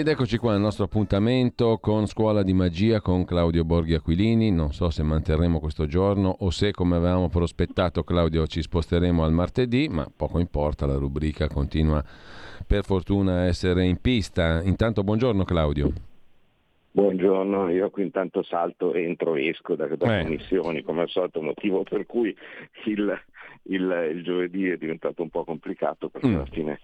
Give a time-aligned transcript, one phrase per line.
[0.00, 4.50] Ed eccoci qua al nostro appuntamento con Scuola di Magia con Claudio Borghi Aquilini.
[4.50, 9.32] Non so se manterremo questo giorno o se, come avevamo prospettato, Claudio, ci sposteremo al
[9.32, 12.02] martedì, ma poco importa, la rubrica continua
[12.66, 14.62] per fortuna a essere in pista.
[14.62, 15.92] Intanto buongiorno Claudio.
[16.92, 20.22] Buongiorno, io qui intanto salto, entro, esco da, da eh.
[20.22, 22.34] commissioni, come al solito, motivo per cui
[22.86, 23.20] il,
[23.64, 26.34] il, il, giovedì è diventato un po' complicato perché mm.
[26.36, 26.80] alla fine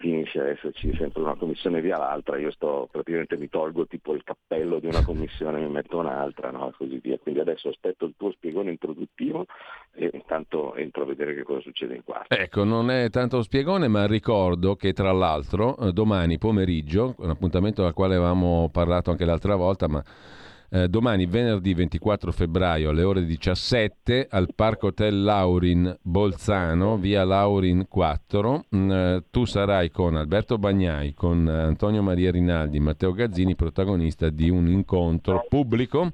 [0.00, 4.24] finisce a esserci sempre una commissione via l'altra, io sto praticamente mi tolgo tipo il
[4.24, 6.72] cappello di una commissione e mi metto un'altra, no?
[6.76, 7.18] così via.
[7.18, 9.44] Quindi adesso aspetto il tuo spiegone introduttivo
[9.92, 12.34] e intanto entro a vedere che cosa succede in quarto.
[12.34, 17.84] Ecco, non è tanto spiegone, ma ricordo che tra l'altro eh, domani pomeriggio, un appuntamento
[17.84, 20.02] al quale avevamo parlato anche l'altra volta, ma
[20.72, 27.86] eh, domani venerdì 24 febbraio alle ore 17 al Parco Hotel Laurin Bolzano, via Laurin
[27.88, 28.64] 4.
[28.76, 34.48] Mm, eh, tu sarai con Alberto Bagnai, con Antonio Maria Rinaldi, Matteo Gazzini, protagonista di
[34.48, 36.12] un incontro pubblico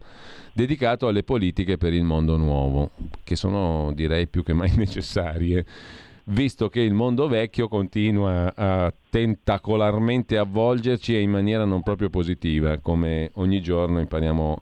[0.54, 2.92] dedicato alle politiche per il mondo nuovo,
[3.24, 5.66] che sono direi più che mai necessarie
[6.28, 12.78] visto che il mondo vecchio continua a tentacolarmente avvolgerci e in maniera non proprio positiva,
[12.78, 14.58] come ogni giorno impariamo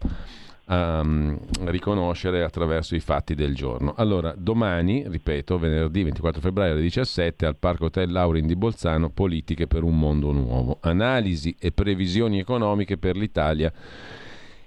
[0.67, 3.95] a um, riconoscere attraverso i fatti del giorno.
[3.97, 9.67] Allora, domani, ripeto, venerdì 24 febbraio alle 17 al Parco Hotel Laurin di Bolzano, Politiche
[9.67, 10.79] per un mondo nuovo.
[10.81, 13.73] Analisi e previsioni economiche per l'Italia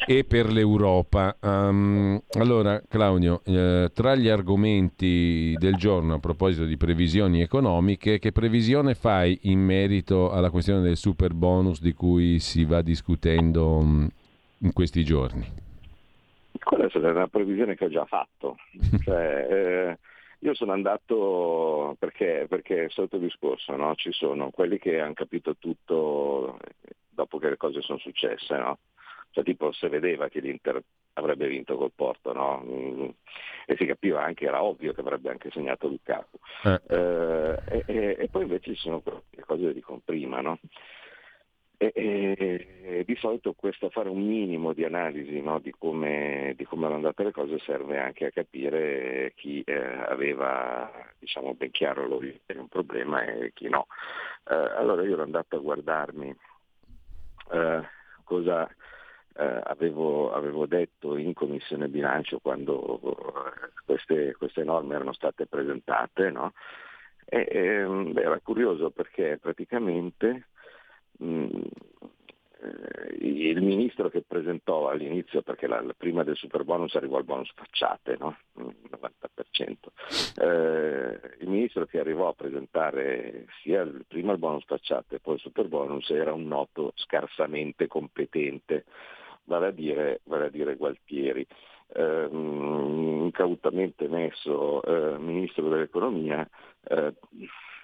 [0.06, 1.36] e per l'Europa.
[1.42, 8.32] Um, allora, Claudio, eh, tra gli argomenti del giorno a proposito di previsioni economiche, che
[8.32, 14.10] previsione fai in merito alla questione del super bonus di cui si va discutendo um,
[14.60, 15.46] in questi giorni?
[16.64, 18.58] Quella è una previsione che ho già fatto.
[19.04, 19.98] cioè, eh,
[20.40, 23.96] io sono andato perché, perché è il solito discorso, no?
[23.96, 26.58] ci sono quelli che hanno capito tutto
[27.10, 28.78] dopo che le cose sono successe, no?
[29.32, 30.82] Cioè tipo se vedeva che l'Inter
[31.14, 32.64] avrebbe vinto col Porto, no?
[32.66, 33.10] mm,
[33.66, 36.38] e si capiva anche, era ovvio che avrebbe anche segnato Lukaku.
[36.64, 36.82] Eh.
[36.88, 40.60] Eh, e, e, e, poi invece ci sono le cose che dicono prima, no?
[41.80, 46.86] E, e, di solito questo fare un minimo di analisi no, di, come, di, come,
[46.86, 50.90] erano andate le cose serve anche a capire chi eh, aveva
[51.20, 53.86] diciamo, ben chiaro un problema e chi no.
[54.50, 56.36] Eh, allora io ero andato a guardarmi
[57.52, 57.82] eh,
[58.24, 58.68] cosa,
[59.38, 66.32] eh, avevo, avevo, detto in Commissione Bilancio quando eh, queste, queste norme erano state presentate,
[66.32, 66.54] no?
[67.26, 70.48] e, e, ehm, era curioso perché praticamente
[71.18, 71.62] mh, mm,
[72.62, 77.52] eh, il ministro che presentò all'inizio, perché la, prima del super bonus arrivò al bonus
[77.54, 78.38] facciate, no?
[78.56, 79.76] 90%,
[80.38, 85.36] eh, il ministro che arrivò a presentare sia il, prima il bonus facciate e poi
[85.36, 88.86] il super bonus era un noto scarsamente competente
[89.48, 91.46] vale a dire, vale a dire Gualtieri,
[91.94, 96.48] eh, incautamente messo eh, ministro dell'economia.
[96.84, 97.14] Eh,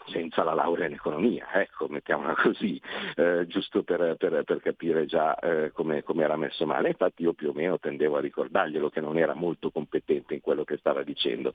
[0.07, 2.81] senza la laurea in economia, ecco, mettiamola così,
[3.15, 6.89] eh, giusto per, per, per, capire già eh, come, era messo male.
[6.89, 10.63] Infatti io più o meno tendevo a ricordarglielo che non era molto competente in quello
[10.63, 11.53] che stava dicendo.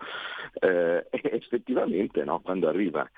[0.55, 3.09] Eh, effettivamente no, quando arriva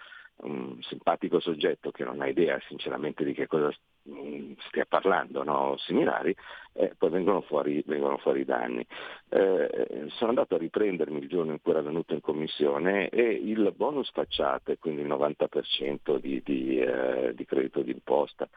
[0.42, 3.72] un simpatico soggetto che non ha idea sinceramente di che cosa
[4.08, 5.76] mm, stia parlando, no?
[5.78, 6.34] similari,
[6.72, 8.86] eh, poi vengono fuori, vengono fuori danni.
[9.28, 13.72] Eh, sono andato a riprendermi il giorno in cui era venuto in commissione e il
[13.76, 18.48] bonus facciate, quindi il 90% di, di, eh, di credito d'imposta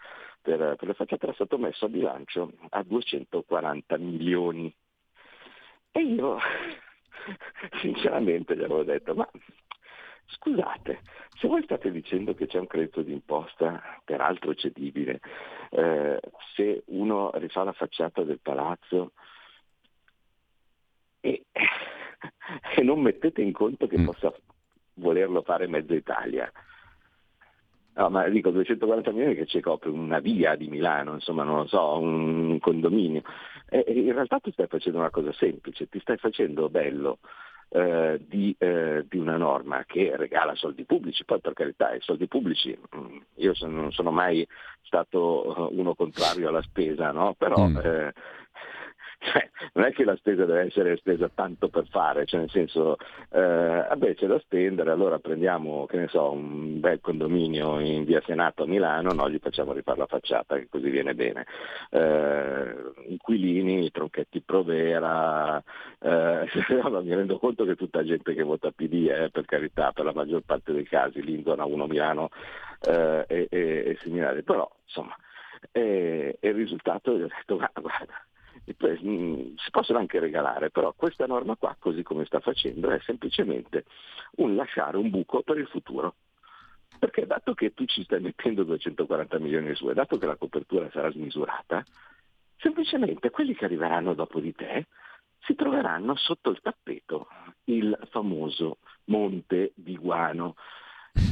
[0.41, 4.73] per, per le facciate era stato messo a bilancio a 240 milioni.
[5.91, 6.37] E io
[7.81, 9.29] sinceramente gli avevo detto, ma
[10.25, 11.01] Scusate,
[11.37, 15.19] se voi state dicendo che c'è un credito d'imposta, peraltro cedibile,
[15.71, 16.19] eh,
[16.55, 19.11] se uno rifà la facciata del palazzo
[21.19, 21.45] e,
[22.75, 24.05] e non mettete in conto che mm.
[24.05, 24.33] possa
[24.95, 26.51] volerlo fare mezza Italia,
[27.95, 31.67] No, ma dico 240 milioni che ci copre una via di Milano, insomma, non lo
[31.67, 33.21] so, un condominio.
[33.69, 37.19] E in realtà tu stai facendo una cosa semplice, ti stai facendo bello
[37.75, 42.27] eh, di, eh, di, una norma che regala soldi pubblici, poi per carità i soldi
[42.27, 44.47] pubblici, mm, io non sono mai
[44.83, 47.33] stato eh, uno contrario alla spesa, no?
[47.35, 47.77] però mm.
[47.77, 48.13] Eh,
[49.23, 52.97] cioè, non è che la spesa deve essere spesa tanto per fare, cioè nel senso,
[53.31, 58.21] eh, vabbè c'è da spendere, allora prendiamo, che ne so, un bel condominio in via
[58.25, 61.45] Senato a Milano, no, gli facciamo rifare la facciata, che così viene bene.
[61.89, 62.75] Eh,
[63.07, 65.63] inquilini, tronchetti provera,
[65.99, 66.45] eh,
[67.03, 70.41] mi rendo conto che tutta gente che vota PD, eh, per carità, per la maggior
[70.41, 72.29] parte dei casi, lì in zona 1 Milano
[72.81, 75.15] eh, e, e, e similari, però insomma,
[75.71, 78.32] e, e il risultato gli ho detto, guarda, Mm,
[78.65, 83.85] si possono anche regalare, però questa norma qua, così come sta facendo, è semplicemente
[84.37, 86.15] un lasciare un buco per il futuro.
[86.97, 90.89] Perché dato che tu ci stai mettendo 240 milioni su e dato che la copertura
[90.91, 91.83] sarà smisurata,
[92.57, 94.87] semplicemente quelli che arriveranno dopo di te
[95.39, 97.27] si troveranno sotto il tappeto
[97.65, 100.55] il famoso monte di guano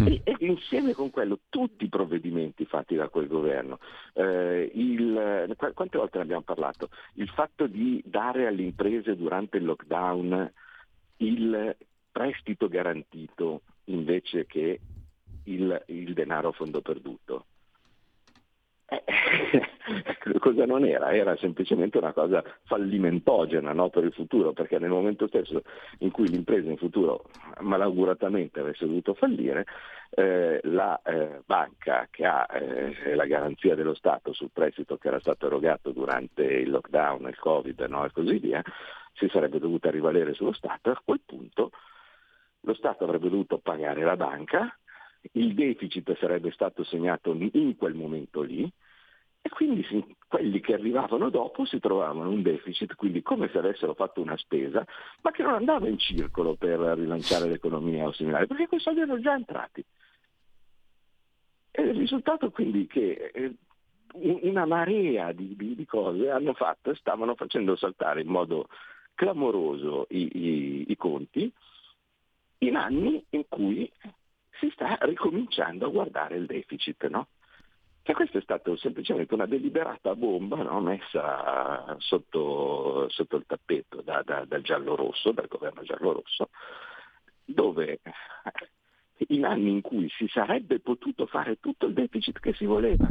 [0.06, 3.80] e, e, insieme con quello tutti i provvedimenti fatti da quel governo,
[4.14, 9.66] eh, il, quante volte ne abbiamo parlato, il fatto di dare alle imprese durante il
[9.66, 10.52] lockdown
[11.18, 11.76] il
[12.12, 14.80] prestito garantito invece che
[15.46, 17.46] il, il denaro a fondo perduto,
[18.92, 19.04] eh,
[20.40, 21.14] cosa non era?
[21.14, 25.64] Era semplicemente una cosa fallimentogena no, per il futuro, perché nel momento stesso
[26.00, 27.30] in cui l'impresa in futuro
[27.62, 29.66] malauguratamente avesse dovuto fallire,
[30.10, 35.22] eh, la eh, banca che ha eh, la garanzia dello Stato sul prestito che era
[35.22, 38.62] stato erogato durante il lockdown, il Covid no, e così via,
[39.14, 41.72] si sarebbe dovuta rivalere sullo Stato a quel punto
[42.64, 44.76] lo Stato avrebbe dovuto pagare la banca
[45.34, 48.72] il deficit sarebbe stato segnato in quel momento lì
[49.42, 49.86] e quindi
[50.28, 54.86] quelli che arrivavano dopo si trovavano un deficit, quindi come se avessero fatto una spesa,
[55.22, 59.20] ma che non andava in circolo per rilanciare l'economia o similare, perché quei soldi erano
[59.20, 59.84] già entrati.
[61.72, 63.54] E il risultato quindi che eh,
[64.14, 68.68] una marea di, di, di cose hanno fatto stavano facendo saltare in modo
[69.16, 71.52] clamoroso i, i, i conti
[72.60, 73.92] in anni in cui
[74.60, 77.28] si sta ricominciando a guardare il deficit, no?
[78.04, 80.82] Cioè questa è stata semplicemente una deliberata bomba no?
[80.82, 86.50] messa sotto, sotto, il tappeto da, da, dal giallo-rosso, dal governo giallo-rosso,
[87.46, 88.00] dove
[89.28, 93.08] in anni in cui si sarebbe potuto fare tutto il deficit che si voleva,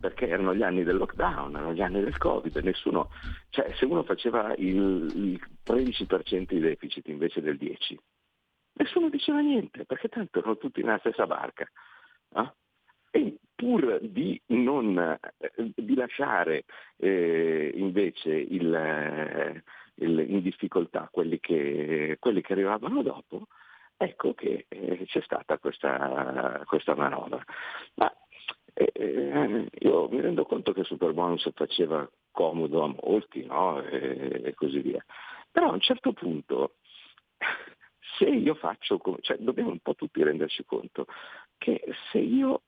[0.00, 3.10] perché erano gli anni del lockdown, erano gli anni del Covid, nessuno,
[3.50, 7.96] cioè se uno faceva il, il 13% di deficit invece del 10%,
[8.74, 11.66] nessuno diceva niente, perché tanto erano tutti nella stessa barca.
[12.30, 12.54] No?
[13.10, 16.64] E pur di, non, eh, di lasciare
[16.96, 19.62] eh, invece il, eh,
[19.96, 23.46] il, in difficoltà quelli che, quelli che, arrivavano dopo,
[23.96, 27.42] ecco che eh, c'è stata questa, questa manovra.
[27.94, 28.12] Ma
[28.74, 33.80] eh, eh, io mi rendo conto che il super bonus faceva comodo a molti no?
[33.82, 35.04] e, e così via,
[35.50, 36.74] però a un certo punto
[38.18, 41.06] se io faccio, cioè dobbiamo un po' tutti renderci conto
[41.56, 42.62] che se io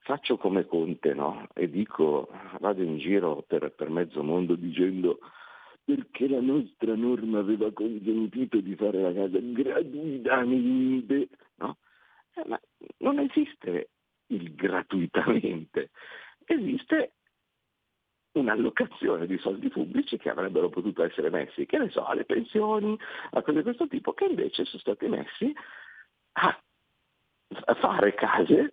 [0.00, 1.46] faccio come Conte no?
[1.54, 5.18] e dico, vado in giro per, per mezzo mondo dicendo
[5.84, 11.78] perché la nostra norma aveva consentito di fare la casa gratuitamente, no?
[12.34, 12.60] Eh, ma
[12.98, 13.88] non esiste
[14.26, 15.90] il gratuitamente,
[16.44, 17.14] esiste
[18.32, 22.96] un'allocazione di soldi pubblici che avrebbero potuto essere messi, che ne so, alle pensioni,
[23.30, 25.52] a cose di questo tipo, che invece sono stati messi
[26.34, 26.56] a,
[27.80, 28.72] fare case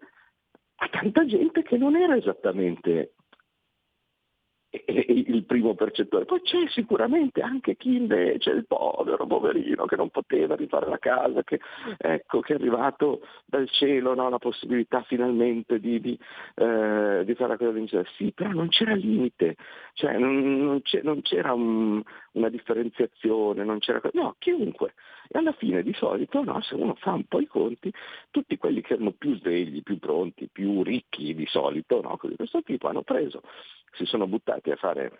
[0.78, 3.14] a tanta gente che non era esattamente
[4.88, 6.26] il primo percettore.
[6.26, 11.44] Poi c'è sicuramente anche chi invece, il povero, poverino, che non poteva rifare la casa,
[11.44, 11.60] che,
[11.98, 16.20] ecco, che è arrivato dal cielo no, la possibilità finalmente di, di,
[16.56, 18.08] eh, di fare la cosa vincere.
[18.16, 19.56] Sì, però non c'era limite,
[19.94, 22.02] cioè, non, non, c'era un,
[22.34, 24.02] una differenziazione, non c'era...
[24.14, 24.94] No, chiunque.
[25.30, 27.92] E alla fine di solito, no, se uno fa un po' i conti,
[28.32, 32.62] tutti quelli che erano più svegli, più pronti, più ricchi di solito, no, di questo
[32.62, 33.42] tipo, hanno preso,
[33.98, 35.20] si sono buttati a fare,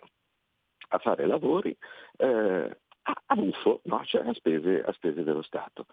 [0.88, 1.76] a fare lavori
[2.16, 4.04] eh, a, a buffo, no?
[4.04, 5.86] cioè a spese, a spese dello Stato.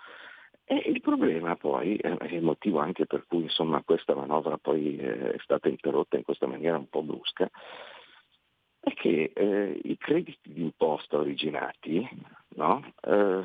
[0.64, 5.36] E il problema poi, è il motivo anche per cui insomma, questa manovra poi è
[5.44, 7.48] stata interrotta in questa maniera un po' brusca,
[8.80, 12.08] è che eh, i crediti d'imposta originati
[12.56, 12.84] no?
[13.02, 13.44] eh,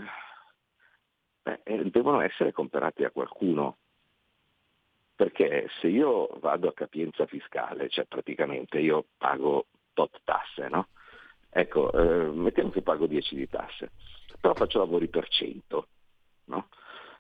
[1.43, 3.79] beh, eh, devono essere comprati a qualcuno.
[5.21, 10.87] Perché se io vado a capienza fiscale, cioè praticamente io pago tot tasse, no?
[11.51, 13.91] Ecco, eh, mettiamo che pago 10 di tasse,
[14.41, 15.89] però faccio lavori per 100,
[16.47, 16.69] no?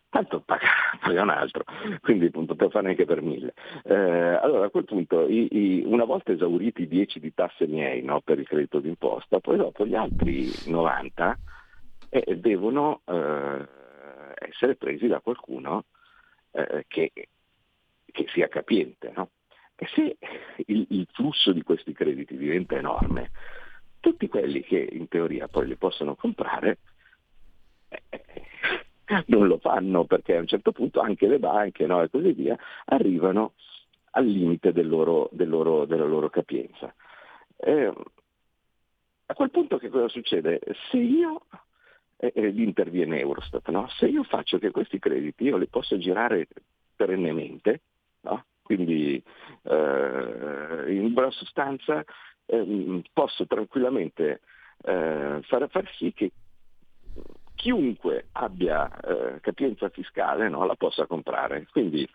[0.09, 1.65] tanto paga, paga, un altro,
[2.01, 3.53] quindi appunto per fare anche per mille.
[3.85, 8.03] Eh, allora a quel punto, i, i, una volta esauriti i 10 di tasse miei
[8.03, 11.39] no, per il credito d'imposta, poi dopo gli altri 90
[12.09, 13.69] eh, devono eh,
[14.37, 15.85] essere presi da qualcuno
[16.53, 17.13] eh, che,
[18.11, 19.13] che, sia capiente.
[19.15, 19.31] No?
[19.77, 20.17] E se
[20.67, 23.31] il, il flusso di questi crediti diventa enorme,
[24.01, 26.79] tutti quelli che in teoria poi li possono comprare
[27.89, 32.33] eh, non lo fanno perché a un certo punto anche le banche no, e così
[32.33, 33.55] via arrivano
[34.13, 36.95] al limite del loro, del loro, della loro capienza.
[37.57, 37.93] Eh,
[39.27, 40.61] a quel punto che cosa succede?
[40.91, 41.43] Se io,
[42.17, 43.89] eh, interviene Eurostat, no?
[43.89, 46.47] se io faccio che questi crediti io li posso girare
[46.97, 47.83] perennemente,
[48.23, 48.45] no?
[48.63, 49.23] quindi
[49.63, 52.05] eh, in buona sostanza
[52.47, 54.43] ehm, posso tranquillamente
[54.83, 56.31] eh, far, far sì che
[57.57, 61.67] chiunque abbia eh, capienza fiscale no, la possa comprare.
[61.71, 62.09] Quindi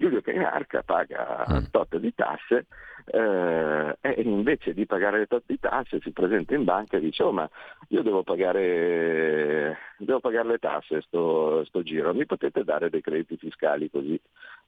[0.00, 1.64] Giulio Cainarca paga mm.
[1.70, 2.64] tot di tasse
[3.04, 7.22] eh, e invece di pagare le tot di tasse si presenta in banca e dice
[7.22, 7.48] oh ma
[7.88, 13.36] io devo pagare, devo pagare le tasse sto, sto, giro, mi potete dare dei crediti
[13.36, 14.18] fiscali così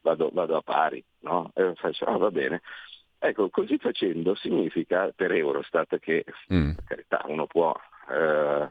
[0.03, 1.03] vado, vado a pari?
[1.21, 1.51] No?
[1.55, 2.61] E faccio ah va bene.
[3.19, 6.73] Ecco, così facendo significa per Eurostat che, mm.
[6.73, 7.73] per carità, uno può
[8.11, 8.69] eh,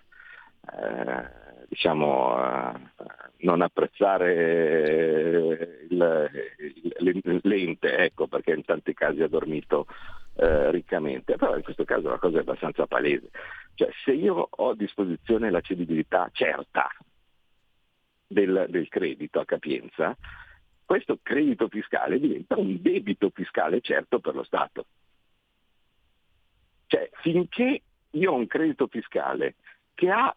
[0.78, 1.30] eh,
[1.68, 2.80] diciamo, uh,
[3.38, 4.28] non apprezzare
[5.90, 6.30] il,
[7.44, 9.88] l'ente, ecco, perché in tanti casi ha dormito
[10.36, 13.30] uh, riccamente, però in questo caso la cosa è abbastanza palese.
[13.76, 16.90] Cioè, se io ho a disposizione la cedibilità certa
[18.28, 20.16] del, del credito a capienza,
[20.86, 24.86] questo credito fiscale diventa un debito fiscale certo per lo Stato.
[26.88, 29.56] Cioè, finché io ho un credito fiscale
[29.94, 30.36] che ha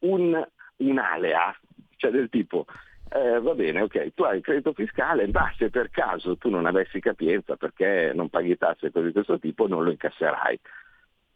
[0.00, 0.46] un
[0.78, 1.56] un'alea,
[1.96, 2.66] cioè del tipo
[3.08, 6.66] eh, va bene, ok, tu hai il credito fiscale, ma se per caso tu non
[6.66, 10.58] avessi capienza perché non paghi tasse cose di questo tipo, non lo incasserai.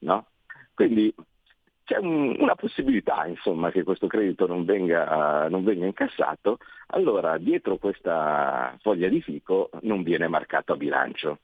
[0.01, 0.27] No?
[0.75, 1.15] Quindi
[1.85, 7.77] c'è un, una possibilità insomma, che questo credito non venga, non venga, incassato, allora dietro
[7.77, 11.39] questa foglia di fico non viene marcato a bilancio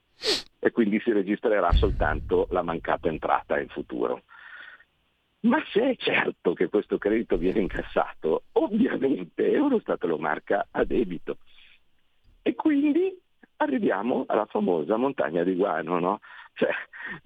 [0.59, 4.23] e quindi si registrerà soltanto la mancata entrata in futuro.
[5.41, 11.39] Ma se è certo che questo credito viene incassato, ovviamente Eurostat lo marca a debito.
[12.43, 13.17] E quindi
[13.57, 16.21] arriviamo alla famosa montagna di guano, no?
[16.55, 16.71] Cioè,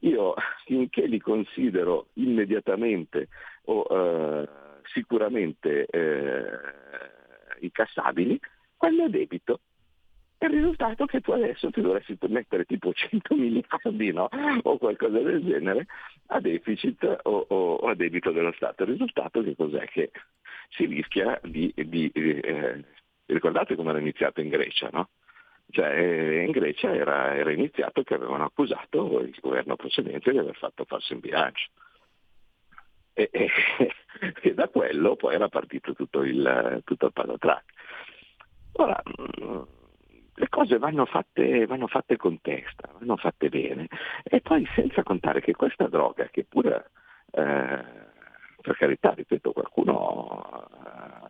[0.01, 3.29] io finché li considero immediatamente
[3.67, 4.49] o eh,
[4.93, 6.51] sicuramente eh,
[7.61, 8.39] incassabili,
[8.77, 9.61] quello è debito.
[10.39, 14.29] Il risultato è che tu adesso ti dovresti mettere tipo 100 miliardi no?
[14.63, 15.87] o qualcosa del genere
[16.33, 18.83] a deficit o, o, a debito dello Stato.
[18.83, 19.87] Il risultato che cos'è?
[19.87, 20.11] Che
[20.71, 21.73] si rischia di...
[21.77, 22.85] di eh,
[23.27, 25.11] ricordate come era iniziato in Grecia, no?
[25.71, 30.57] Cioè, eh, in Grecia era, era, iniziato che avevano accusato il governo precedente di aver
[30.57, 31.71] fatto falso in bilancio.
[33.13, 33.51] E, e,
[34.43, 37.65] e, da quello poi era partito tutto il, tutto il patatrack.
[38.73, 39.01] Ora,
[39.43, 39.63] mm,
[40.41, 43.89] le cose vanno fatte, vanno fatte, con testa, vanno fatte bene.
[44.23, 46.91] E poi senza contare che questa droga, che pure,
[47.33, 47.85] eh,
[48.63, 51.29] per carità, ripeto, qualcuno eh,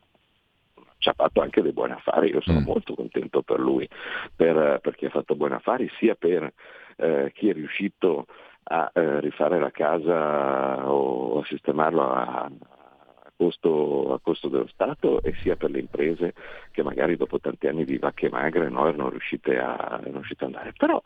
[0.98, 2.64] ci ha fatto anche dei buoni affari, io sono mm.
[2.64, 3.88] molto contento per lui,
[4.34, 6.52] per, per, chi ha fatto buoni affari, sia per
[6.96, 8.26] eh, chi è riuscito
[8.62, 12.48] a eh, rifare la casa o a sistemarlo a,
[13.40, 16.34] costo, a costo dello Stato e sia per le imprese
[16.72, 20.52] che magari dopo tanti anni di vacche magre no, erano, riuscite a, erano riuscite ad
[20.52, 20.74] andare.
[20.76, 21.00] Però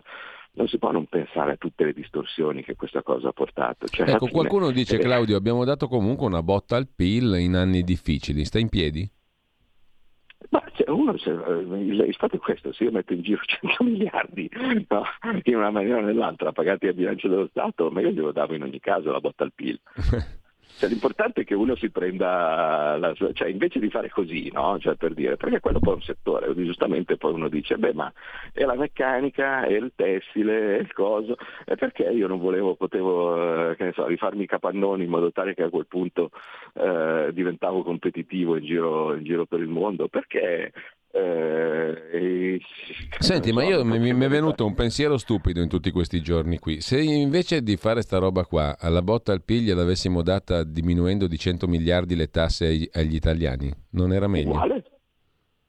[0.55, 3.87] non si può non pensare a tutte le distorsioni che questa cosa ha portato.
[3.87, 8.45] Cioè, ecco, qualcuno dice, Claudio, abbiamo dato comunque una botta al PIL in anni difficili.
[8.45, 9.09] Sta in piedi?
[10.51, 14.51] Ma uno, il, il, fatto è questo, se io metto in giro 100 miliardi
[14.89, 15.05] no,
[15.45, 18.63] in una maniera o nell'altra pagati a bilancio dello Stato, ma io glielo davo in
[18.63, 19.81] ogni caso la botta al PIL.
[20.77, 24.77] Cioè, l'importante è che uno si prenda, la, cioè invece di fare così, no?
[24.81, 28.13] cioè, per dire, perché quello poi è un settore, giustamente poi uno dice, beh ma
[28.53, 33.71] è la meccanica, è il tessile, è il coso, e perché io non volevo, potevo,
[33.71, 36.31] eh, so, rifarmi i capannoni in modo tale che a quel punto
[36.75, 40.73] eh, diventavo competitivo in giro, in giro per il mondo, perché
[41.15, 42.61] eh,
[43.19, 46.81] Senti, ma io mi, mi, è venuto un pensiero stupido in tutti questi giorni qui.
[46.81, 51.39] Se invece di fare sta roba qua, alla botta al piglio l'avessimo data diminuendo di
[51.39, 54.51] 100 miliardi le tasse agli, agli italiani, non era meglio?
[54.51, 54.85] Uguale.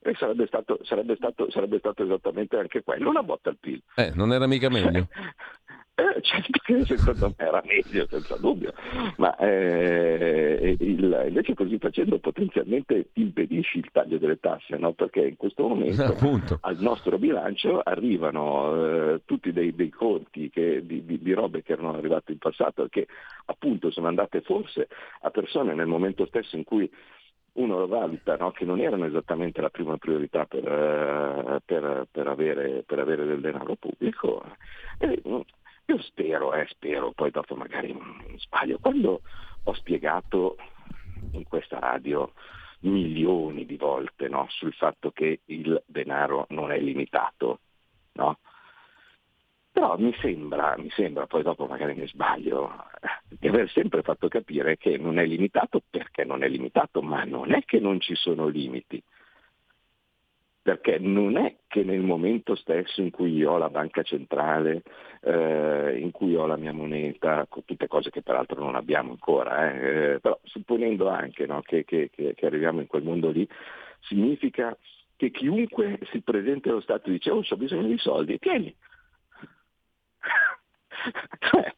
[0.00, 3.82] E sarebbe stato, sarebbe, stato, sarebbe stato, esattamente anche quello, una botta al PIL.
[3.96, 5.08] Eh, non era mica meglio.
[5.98, 8.74] Eh, certo che secondo me era meglio, senza dubbio,
[9.16, 14.92] ma eh, il, invece così facendo potenzialmente impedisci il taglio delle tasse, no?
[14.92, 16.58] perché in questo momento Appunto.
[16.60, 21.72] al nostro bilancio arrivano eh, tutti dei, dei conti che, di, di, di, robe che
[21.72, 23.06] erano arrivate in passato e che
[23.46, 24.88] appunto sono andate forse
[25.22, 26.90] a persone nel momento stesso in cui
[27.54, 28.50] uno lo valuta, no?
[28.50, 33.40] che non erano esattamente la prima priorità per, eh, per, per, avere, per avere, del
[33.40, 34.44] denaro pubblico.
[34.98, 35.22] E,
[35.86, 37.96] io spero, eh, spero, poi dopo magari
[38.38, 39.22] sbaglio, quando
[39.62, 40.56] ho spiegato
[41.32, 42.32] in questa radio
[42.80, 47.60] milioni di volte no, sul fatto che il denaro non è limitato,
[48.12, 48.38] no?
[49.70, 52.84] Però mi sembra, mi sembra, poi dopo magari mi sbaglio,
[53.28, 57.52] di aver sempre fatto capire che non è limitato perché non è limitato, ma non
[57.52, 59.02] è che non ci sono limiti
[60.66, 64.82] perché non è che nel momento stesso in cui io ho la banca centrale,
[65.20, 70.14] eh, in cui ho la mia moneta, tutte cose che peraltro non abbiamo ancora, eh,
[70.14, 73.48] eh, però supponendo anche no, che, che, che, che, arriviamo in quel mondo lì,
[74.00, 74.76] significa
[75.14, 78.74] che chiunque si presenta allo Stato e dice oh ho bisogno di soldi, tieni.
[81.50, 81.74] Cioè,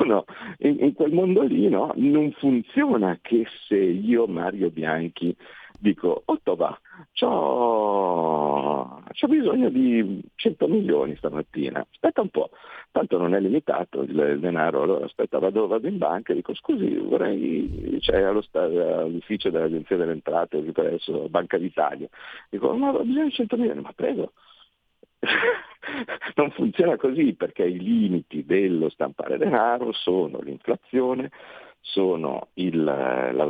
[0.00, 0.24] uno,
[0.58, 5.36] in, in, quel mondo lì no, non funziona che se io Mario Bianchi
[5.82, 6.78] dico, otto va,
[7.12, 12.50] c'ho, c'ho, bisogno di 100 milioni stamattina, aspetta un po',
[12.92, 16.94] tanto non è limitato il, denaro, allora aspetta, vado, vado, in banca e dico scusi,
[16.94, 22.08] vorrei, allo, all'ufficio dell'Agenzia delle Entrate, presso Banca d'Italia,
[22.48, 24.32] dico, ma ho bisogno di 100 milioni, ma prego.
[26.36, 31.30] non funziona così perché i limiti dello stampare denaro sono l'inflazione,
[31.80, 32.74] sono il,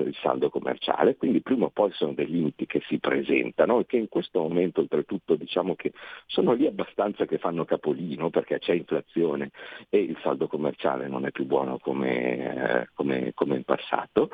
[0.07, 3.99] il, saldo commerciale, quindi prima o poi sono dei limiti che si presentano e che
[3.99, 5.93] in questo momento oltretutto diciamo che
[6.27, 9.51] sono lì abbastanza che fanno capolino perché c'è inflazione
[9.91, 14.31] e il saldo commerciale non è più buono come, eh, come, come in passato.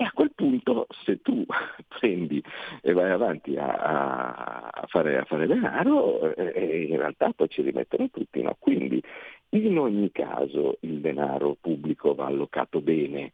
[0.00, 1.44] E a quel punto se tu
[1.98, 2.40] prendi
[2.82, 8.08] e vai avanti a, a, fare, a fare, denaro, eh, in realtà poi ci rimettono
[8.08, 8.40] tutti.
[8.40, 8.54] No?
[8.60, 9.02] Quindi
[9.50, 13.32] in ogni caso il denaro pubblico va allocato bene.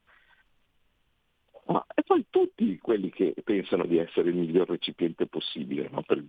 [1.66, 6.00] Ma, e poi tutti quelli che pensano di essere il miglior recipiente possibile no?
[6.00, 6.24] per,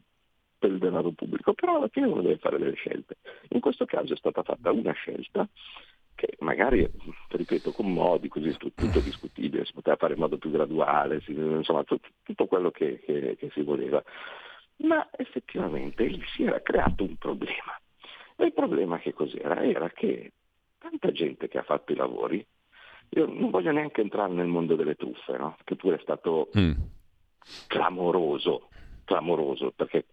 [0.60, 3.19] per il denaro pubblico, però alla fine uno deve fare delle scelte.
[3.51, 5.47] In questo caso è stata fatta una scelta
[6.15, 6.89] che magari,
[7.30, 12.10] ripeto, con modi così tutto discutibile, si poteva fare in modo più graduale, insomma tutto,
[12.23, 14.01] tutto quello che, che, che si voleva.
[14.78, 17.80] Ma effettivamente lì si era creato un problema
[18.38, 19.63] e il problema che cos'era?
[19.63, 20.34] Era che
[20.78, 22.45] tanta gente che ha fatto i lavori,
[23.10, 25.58] io non voglio neanche entrare nel mondo delle truffe, no?
[25.63, 26.73] che pure è stato mm.
[27.67, 28.69] clamoroso,
[29.06, 30.06] clamoroso, perché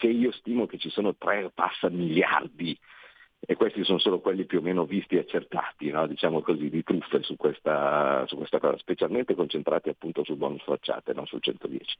[0.00, 2.76] se io stimo che ci sono 3 passa miliardi
[3.46, 6.06] e questi sono solo quelli più o meno visti e accertati, no?
[6.08, 11.12] diciamo così, di truffe su questa, su questa, cosa, specialmente concentrati appunto sul bonus facciate,
[11.14, 11.24] no?
[11.26, 11.96] sul 110.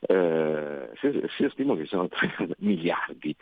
[0.00, 3.34] Eh, se, io stimo che sono 3 miliardi,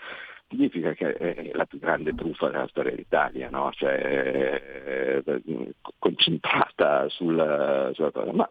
[0.47, 3.71] significa che è la più grande truffa della storia d'Italia, no?
[3.73, 8.33] cioè, eh, concentrata sulla, sulla cosa.
[8.33, 8.51] Ma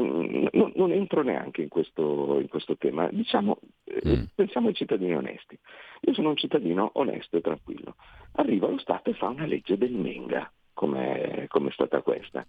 [0.00, 4.22] mm, non, non, entro neanche in questo, in questo tema, diciamo, eh, mm.
[4.34, 5.58] pensiamo ai cittadini onesti.
[6.06, 7.96] Io sono un cittadino onesto e tranquillo.
[8.34, 12.46] Arriva lo Stato e fa una legge del Menga, come è stata questa.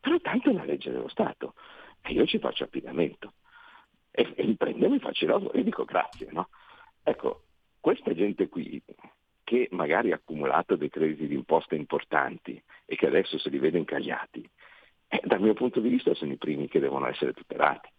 [0.00, 1.54] Però tanto è una legge dello Stato
[2.02, 3.34] e io ci faccio affidamento.
[4.10, 6.28] E, e mi prendo e mi faccio il lavoro e dico grazie.
[6.30, 6.48] No?
[7.02, 7.42] Ecco,
[7.78, 8.82] questa gente qui,
[9.42, 14.48] che magari ha accumulato dei crediti d'imposta importanti e che adesso se li vede incagliati,
[15.08, 17.90] eh, dal mio punto di vista sono i primi che devono essere tutelati.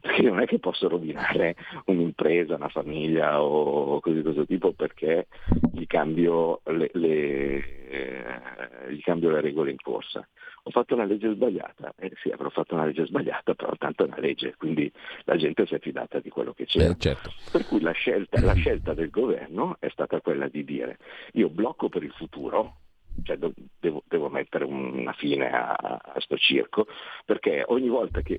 [0.00, 5.26] Perché non è che posso rovinare un'impresa, una famiglia o così di questo tipo perché
[5.72, 10.26] gli cambio le, le, eh, gli cambio le regole in corsa
[10.68, 14.06] ho fatto una legge sbagliata, eh sì avrò fatto una legge sbagliata, però tanto è
[14.06, 14.92] una legge, quindi
[15.24, 16.92] la gente si è fidata di quello che c'era.
[16.92, 17.32] Eh, certo.
[17.50, 20.98] Per cui la scelta, la scelta del governo è stata quella di dire
[21.32, 22.80] io blocco per il futuro,
[23.22, 26.86] cioè devo, devo, mettere una fine a, a sto circo,
[27.24, 28.38] perché ogni volta che,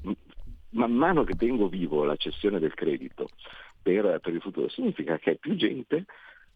[0.71, 3.29] man mano che tengo vivo la cessione del credito
[3.81, 6.05] per, per il futuro, significa che più gente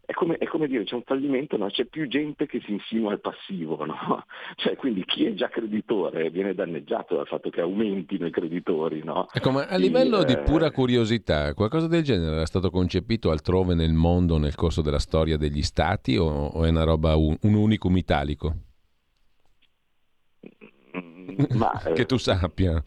[0.06, 1.68] è come, è come, dire c'è un fallimento, no?
[1.68, 4.24] c'è più gente che si insinua al passivo, no?
[4.56, 9.02] cioè, quindi chi è già creditore viene danneggiato dal fatto che aumentino i creditori.
[9.02, 9.26] No?
[9.32, 13.74] Ecco, ma a livello e, di pura curiosità, qualcosa del genere era stato concepito altrove
[13.74, 17.54] nel mondo nel corso della storia degli stati o, o è una roba, un, un
[17.54, 18.54] unicum italico?
[21.56, 22.82] Ma, che tu sappia.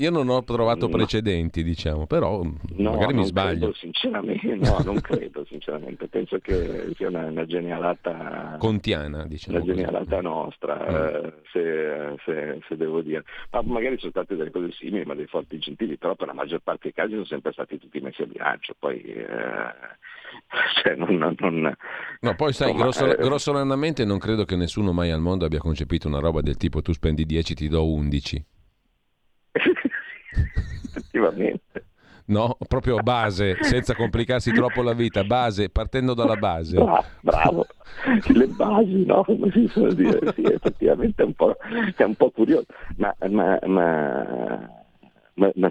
[0.00, 0.96] Io non ho trovato no.
[0.96, 3.70] precedenti, diciamo, però no, magari mi sbaglio.
[3.70, 6.08] Credo, sinceramente, no, non credo, sinceramente.
[6.08, 8.56] Penso che sia una, una genialata...
[8.58, 9.58] Contiana, diciamo.
[9.58, 10.94] Una genialata nostra, mm.
[10.94, 13.24] eh, se, se, se, devo dire.
[13.50, 16.60] Ma magari sono state delle cose simili, ma dei forti incentivi, però per la maggior
[16.60, 18.74] parte dei casi sono sempre stati tutti messi a bilancio.
[18.78, 19.02] Poi...
[19.02, 19.28] Eh,
[20.82, 21.76] cioè non, non, non,
[22.20, 26.06] no, poi sai, grosso, eh, grossolanamente non credo che nessuno mai al mondo abbia concepito
[26.06, 28.44] una roba del tipo tu spendi 10, ti do 11.
[30.84, 31.84] Effettivamente.
[32.30, 36.76] No, proprio base, senza complicarsi troppo la vita, base, partendo dalla base.
[36.76, 37.66] Bravo, bravo.
[38.28, 39.24] le basi, no?
[39.24, 41.56] Come si suol dire, sì, effettivamente è un po',
[41.96, 42.66] è un po curioso,
[42.98, 44.70] ma, ma, ma,
[45.34, 45.70] ma,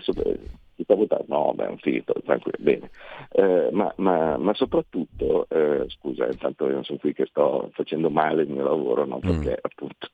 [0.79, 2.89] ma tutta votare, no, beh, è un finito, tranquillo, bene.
[3.31, 8.43] Eh, ma, ma, ma, soprattutto, eh, scusa, intanto io sono qui che sto facendo male
[8.43, 9.19] il mio lavoro, no?
[9.19, 9.61] perché mm.
[9.61, 10.07] appunto...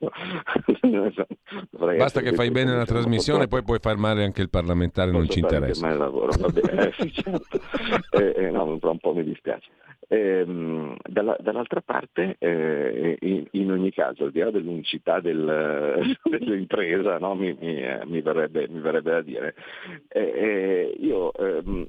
[1.96, 5.38] Basta che fai bene la trasmissione, poi puoi far male anche il parlamentare, non ci
[5.40, 5.80] interessa.
[5.82, 7.58] Male il lavoro, va bene, eh, sì, certo.
[8.10, 9.70] Eh, eh, no, un po' mi dispiace.
[10.08, 17.18] Ehm, dalla, dall'altra parte, eh, in, in, ogni caso, al di là dell'unicità del, dell'impresa,
[17.18, 17.34] no?
[17.34, 19.54] mi, mi, eh, mi, verrebbe, mi, verrebbe, da dire,
[20.08, 21.86] eh, eh, io ehm,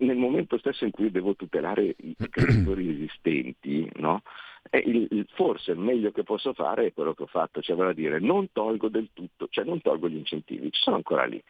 [0.00, 4.22] nel momento stesso in cui devo tutelare i creditori esistenti, no?
[4.72, 7.92] il, il, forse il meglio che posso fare è quello che ho fatto, cioè vale
[7.92, 11.42] a dire non tolgo del tutto, cioè non tolgo gli incentivi, ci sono ancora lì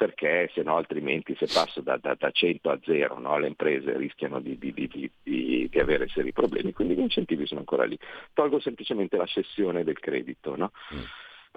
[0.00, 3.98] perché se no altrimenti se passo da, da, da 100 a 0 no, le imprese
[3.98, 7.98] rischiano di, di, di, di, avere seri problemi, quindi gli incentivi sono ancora lì.
[8.32, 10.56] Tolgo semplicemente la cessione del credito.
[10.56, 10.72] No?
[10.94, 11.02] Mm.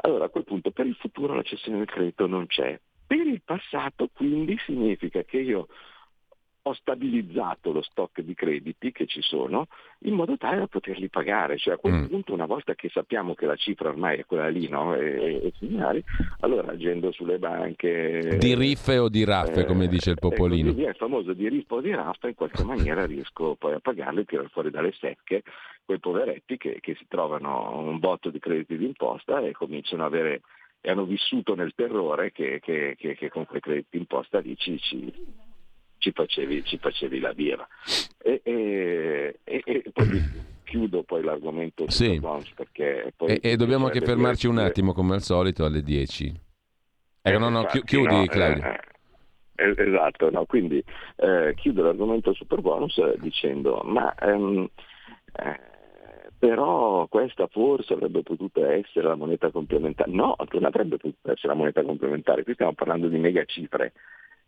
[0.02, 2.78] Allora a quel punto per il futuro la cessione del credito non c'è.
[3.08, 5.68] Per il passato quindi significa che io
[6.66, 9.68] ho stabilizzato lo stock di crediti che ci sono
[10.00, 11.58] in modo tale da poterli pagare.
[11.58, 12.06] Cioè a quel mm.
[12.06, 14.96] punto, una volta che sappiamo che la cifra ormai è quella lì, no?
[14.96, 16.02] e, e similari,
[16.40, 18.38] allora agendo sulle banche...
[18.40, 20.70] Di riffe o di raffe, eh, come dice il popolino.
[20.70, 24.22] Ecco, il famoso di riffe o di raffe, in qualche maniera riesco poi a pagarli
[24.22, 25.44] e tirare fuori dalle secche
[25.84, 30.42] quei poveretti che, che si trovano un botto di crediti d'imposta e cominciano a avere
[30.86, 34.78] e hanno vissuto nel terrore che, che, che, che con quei crediti d'imposta lì ci,
[34.80, 35.14] ci,
[36.04, 37.66] ci facevi, ci facevi la birra.
[38.22, 40.22] E, e, e, poi
[40.66, 42.20] chiudo poi l'argomento sì.
[42.56, 46.42] perché poi e, dobbiamo anche fermarci un attimo come al solito alle 10.
[47.22, 48.64] Ecco, no, no, infatti, chiudi no, Claudio.
[48.66, 48.80] Eh,
[49.56, 50.84] eh, esatto, no, quindi
[51.16, 54.68] eh, chiudo l'argomento super bonus dicendo ma ehm,
[55.38, 55.60] eh,
[56.38, 60.12] però questa forse avrebbe potuto essere la moneta complementare.
[60.12, 63.94] No, non avrebbe potuto essere la moneta complementare, qui stiamo parlando di mega cifre.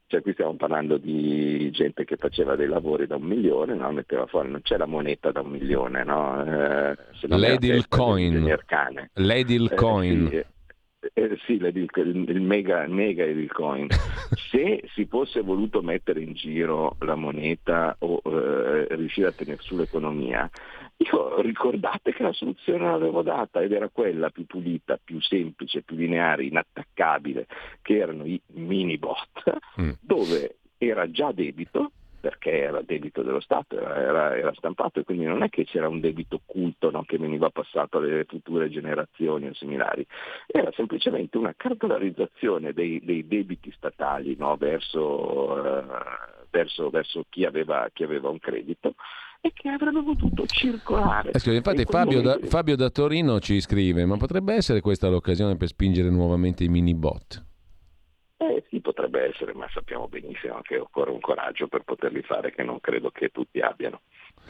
[0.08, 3.91] Cioè qui stiamo parlando di gente che faceva dei lavori da un milione, no?
[3.91, 6.44] metteva fuori, non c'è la moneta da un milione, no?
[6.46, 8.56] Eh, L'Edil Coin.
[9.13, 10.28] L'Edil eh, Coin.
[10.30, 10.44] Sì,
[11.13, 11.89] eh, sì, il,
[12.28, 13.88] il, mega, il mega Edil Coin.
[14.52, 19.76] Se si fosse voluto mettere in giro la moneta o eh, riuscire a tenere su
[19.76, 20.50] l'economia,
[20.97, 25.95] io ricordate che la soluzione l'avevo data ed era quella più pulita, più semplice, più
[25.95, 27.47] lineare, inattaccabile,
[27.81, 29.91] che erano i mini bot, mm.
[29.99, 31.91] dove era già debito,
[32.25, 35.99] perché era debito dello Stato, era, era, stampato e quindi non è che c'era un
[35.99, 40.03] debito occulto no, che veniva passato alle future generazioni o similari,
[40.47, 45.86] era semplicemente una cartolarizzazione dei, dei debiti statali no, verso, uh,
[46.49, 48.95] verso, verso chi, aveva, chi aveva un credito
[49.45, 51.29] e che avrebbe potuto circolare.
[51.31, 55.67] Eh, infatti Fabio da, Fabio da, Torino ci scrive, ma potrebbe essere questa l'occasione per
[55.67, 57.45] spingere nuovamente i mini bot?
[58.38, 62.63] Eh sì, potrebbe essere, ma sappiamo benissimo che occorre un coraggio per poterli fare che
[62.63, 64.01] non credo che tutti abbiano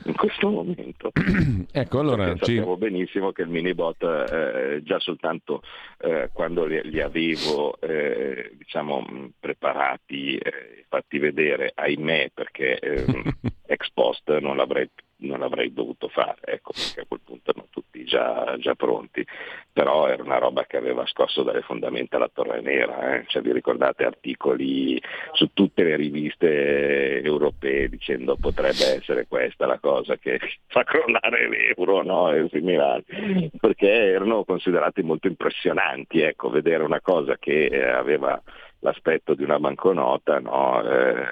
[0.03, 1.11] in questo momento.
[1.71, 2.55] ecco, allora ci...
[2.55, 5.61] sappiamo benissimo che il minibot eh, già soltanto
[5.99, 13.23] eh, quando li, li avevo eh, diciamo, preparati e fatti vedere, ahimè, perché ehm,
[13.65, 18.03] ex post non l'avrei non l'avrei dovuto fare, ecco, perché a quel punto erano tutti
[18.03, 19.25] già, già, pronti,
[19.71, 23.25] però era una roba che aveva scosso dalle fondamenta la Torre Nera, eh?
[23.27, 25.01] cioè, vi ricordate articoli
[25.33, 32.03] su tutte le riviste europee dicendo potrebbe essere questa la cosa che fa crollare l'euro
[32.03, 32.31] no?
[32.31, 38.41] e similari, perché erano considerati molto impressionanti, ecco, vedere una cosa che eh, aveva
[38.79, 40.83] l'aspetto di una banconota no?
[40.83, 41.25] eh,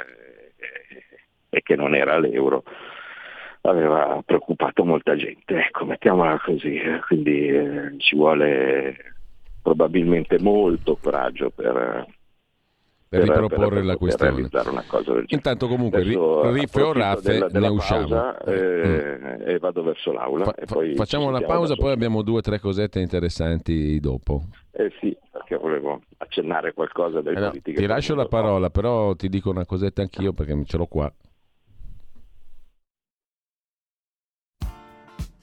[1.49, 2.63] e che non era l'euro
[3.69, 8.95] aveva preoccupato molta gente, ecco, mettiamola così, quindi eh, ci vuole
[9.61, 12.05] probabilmente molto coraggio per,
[13.07, 14.49] per, riproporre per, la questione.
[15.27, 18.07] Intanto comunque Adesso, Riffe o Raffe ne usciamo.
[18.07, 19.47] Pausa, eh, mm.
[19.47, 20.43] E vado verso l'aula.
[20.43, 24.43] Fa, fa, facciamo la pausa, poi abbiamo due o tre cosette interessanti dopo.
[24.71, 29.29] Eh sì, perché volevo accennare qualcosa dai eh no, Ti lascio la parola, però ti
[29.29, 31.13] dico una cosetta anch'io perché ce l'ho qua.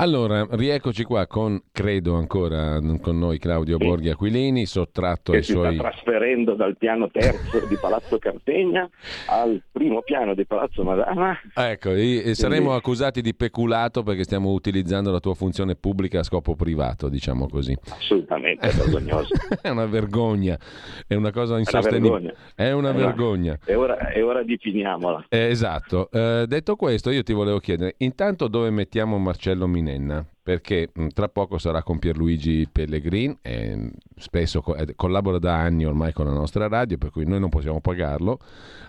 [0.00, 3.84] Allora, rieccoci qua con, credo ancora, con noi Claudio sì.
[3.84, 5.74] Borghi Aquilini, sottratto che ai si suoi...
[5.74, 8.88] sta trasferendo dal piano terzo di Palazzo Cartegna
[9.26, 11.36] al primo piano di Palazzo Madama.
[11.52, 16.54] Ecco, e saremo accusati di peculato perché stiamo utilizzando la tua funzione pubblica a scopo
[16.54, 17.76] privato, diciamo così.
[17.88, 19.34] Assolutamente, è vergognoso.
[19.60, 20.56] è una vergogna,
[21.08, 22.36] è una cosa insostenibile.
[22.54, 23.58] È una vergogna.
[23.64, 25.26] È ora, è ora di finiamola.
[25.28, 26.08] Eh, esatto.
[26.12, 29.87] Eh, detto questo, io ti volevo chiedere, intanto dove mettiamo Marcello Minelli?
[29.88, 35.84] Nenna perché mh, tra poco sarà con Pierluigi Pellegrin, eh, spesso co- collabora da anni
[35.84, 38.38] ormai con la nostra radio, per cui noi non possiamo pagarlo,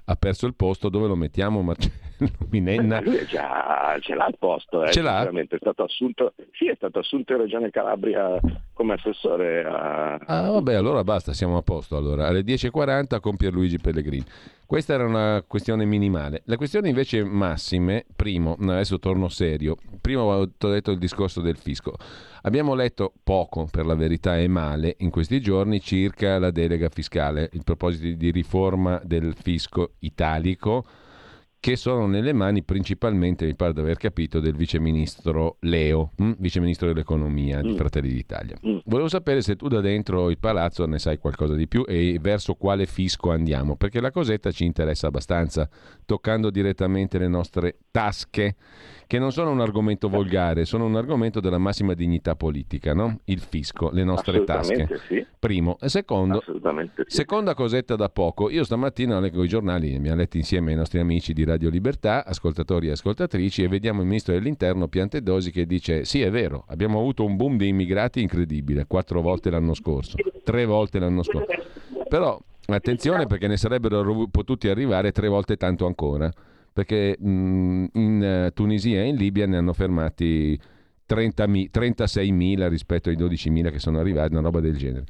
[0.05, 2.08] ha perso il posto, dove lo mettiamo Marcello
[2.49, 3.01] Minenna?
[3.01, 5.29] Lui già, ce l'ha il posto, eh, ce l'ha?
[5.29, 8.39] È stato, assunto, sì, è stato assunto in Regione Calabria
[8.73, 10.15] come assessore a...
[10.15, 14.23] Ah vabbè, allora basta, siamo a posto allora, alle 10.40 con Pierluigi Pellegrin.
[14.65, 16.43] Questa era una questione minimale.
[16.45, 21.95] La questione invece massime, primo, adesso torno serio, prima ho detto il discorso del fisco.
[22.43, 27.49] Abbiamo letto poco, per la verità e male, in questi giorni circa la delega fiscale,
[27.53, 30.85] il proposito di riforma del fisco italico
[31.59, 36.33] che sono nelle mani principalmente, mi pare di aver capito, del viceministro Leo, hm?
[36.37, 37.75] viceministro dell'economia di mm.
[37.75, 38.57] Fratelli d'Italia.
[38.65, 38.77] Mm.
[38.85, 42.53] Volevo sapere se tu da dentro il palazzo ne sai qualcosa di più e verso
[42.55, 45.69] quale fisco andiamo, perché la cosetta ci interessa abbastanza,
[46.05, 48.55] toccando direttamente le nostre tasche
[49.09, 53.21] che non sono un argomento volgare, sono un argomento della massima dignità politica, no?
[53.25, 54.87] il fisco, le nostre tasche.
[55.07, 55.25] Sì.
[55.39, 55.77] Primo.
[55.81, 57.03] E secondo, sì.
[57.07, 60.99] seconda cosetta da poco, io stamattina leggo i giornali, mi ha letti insieme ai nostri
[60.99, 66.05] amici di Radio Libertà, ascoltatori e ascoltatrici, e vediamo il ministro dell'Interno Piantedosi che dice
[66.05, 70.65] sì è vero, abbiamo avuto un boom di immigrati incredibile, quattro volte l'anno scorso, tre
[70.65, 71.47] volte l'anno scorso.
[72.07, 76.31] Però attenzione perché ne sarebbero potuti arrivare tre volte tanto ancora
[76.71, 80.57] perché mh, in eh, Tunisia e in Libia ne hanno fermati
[81.05, 85.05] 30, 36.000 rispetto ai 12.000 che sono arrivati, una roba del genere.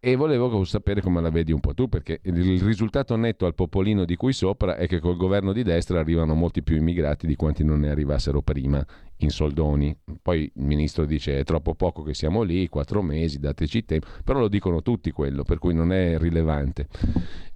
[0.00, 4.04] E volevo sapere come la vedi un po' tu, perché il risultato netto al popolino
[4.04, 7.64] di cui sopra è che col governo di destra arrivano molti più immigrati di quanti
[7.64, 8.84] non ne arrivassero prima
[9.16, 9.96] in soldoni.
[10.22, 14.38] Poi il ministro dice è troppo poco che siamo lì, quattro mesi, dateci tempo, però
[14.38, 16.86] lo dicono tutti quello, per cui non è rilevante.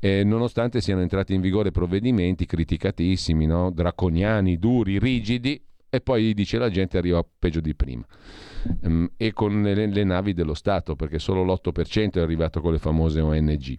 [0.01, 3.71] E nonostante siano entrati in vigore provvedimenti criticatissimi, no?
[3.71, 5.63] draconiani, duri, rigidi,
[5.95, 8.03] e poi dice la gente arriva peggio di prima.
[8.81, 12.79] Um, e con le, le, navi dello Stato, perché solo l'8% è arrivato con le
[12.79, 13.77] famose ONG.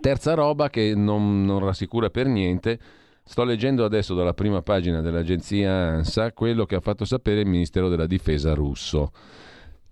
[0.00, 2.80] Terza roba che non, non rassicura per niente,
[3.22, 7.90] sto leggendo adesso dalla prima pagina dell'agenzia ANSA quello che ha fatto sapere il Ministero
[7.90, 9.12] della Difesa russo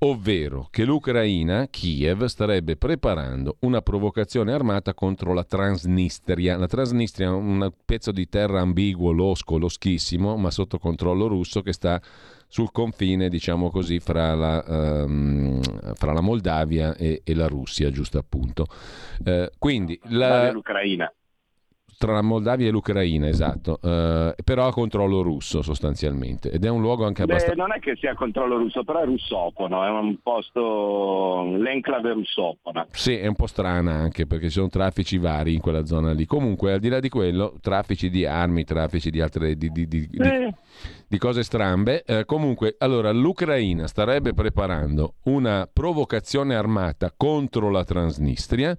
[0.01, 6.57] ovvero che l'Ucraina, Kiev, starebbe preparando una provocazione armata contro la Transnistria.
[6.57, 11.73] La Transnistria è un pezzo di terra ambiguo, losco, loschissimo, ma sotto controllo russo che
[11.73, 12.01] sta
[12.47, 15.61] sul confine, diciamo così, fra la, um,
[15.95, 18.67] fra la Moldavia e, e, la Russia, giusto appunto.
[19.25, 20.51] Uh, quindi la...
[20.51, 21.13] l'Ucraina
[21.99, 26.81] tra la Moldavia e l'Ucraina, esatto, eh, però a controllo russo sostanzialmente ed è un
[26.81, 27.55] luogo anche abbastanza...
[27.57, 32.13] Beh, non è che sia a controllo russo, però è russofono, è un posto, l'enclave
[32.13, 32.87] russofona.
[32.93, 36.25] Sì, è un po' strana anche perché ci sono traffici vari in quella zona lì.
[36.25, 39.57] Comunque, al di là di quello, traffici di armi, traffici di altre...
[39.57, 40.55] Di, di, di, eh.
[41.09, 42.05] di cose strambe.
[42.05, 48.77] Eh, comunque, allora, l'Ucraina starebbe preparando una provocazione armata contro la Transnistria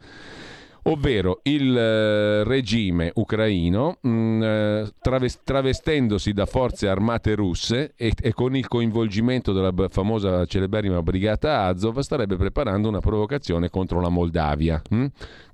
[0.83, 8.55] ovvero il eh, regime ucraino mm, eh, traves- travestendosi da forze armate russe e, con
[8.55, 15.05] il coinvolgimento della famosa celeberrima brigata Azov starebbe preparando una provocazione contro la Moldavia mh?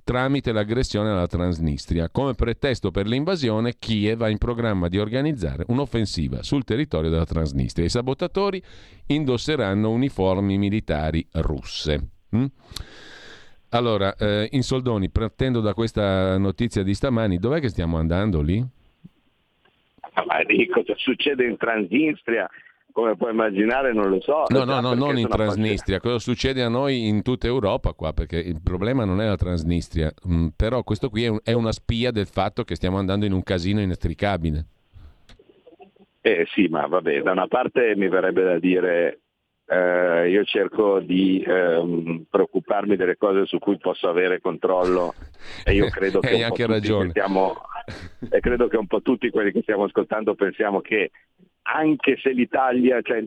[0.06, 2.08] tramite l'aggressione alla Transnistria.
[2.10, 7.86] Come pretesto per l'invasione, Kiev ha in programma di organizzare un'offensiva sul territorio della Transnistria.
[7.86, 8.62] I sabotatori
[9.06, 12.10] indosseranno uniformi militari russe.
[12.28, 12.44] Mh?
[13.70, 18.64] Allora, eh, in soldoni, partendo da questa notizia di stamani, dov'è che stiamo andando lì?
[20.12, 22.48] Ah, ma lì cosa succede in Transnistria?
[22.92, 24.44] Come puoi immaginare non lo so.
[24.48, 28.38] No, no, no, non in Transnistria, cosa succede a noi in tutta Europa qua, perché
[28.38, 32.10] il problema non è la Transnistria, mm, però questo qui è, un, è una spia
[32.10, 34.64] del fatto che stiamo andando in un casino inestricabile.
[36.22, 39.20] Eh sì, ma vabbè, da una parte mi verrebbe da dire
[39.68, 45.14] eh, io cerco di ehm, preoccuparmi delle cose su cui posso avere controllo
[45.64, 47.10] e io credo che, anche ragione.
[47.10, 47.54] Stiamo,
[48.30, 51.10] e credo che un po' tutti quelli che stiamo ascoltando pensiamo che
[51.68, 53.24] anche se l'Italia, cioè,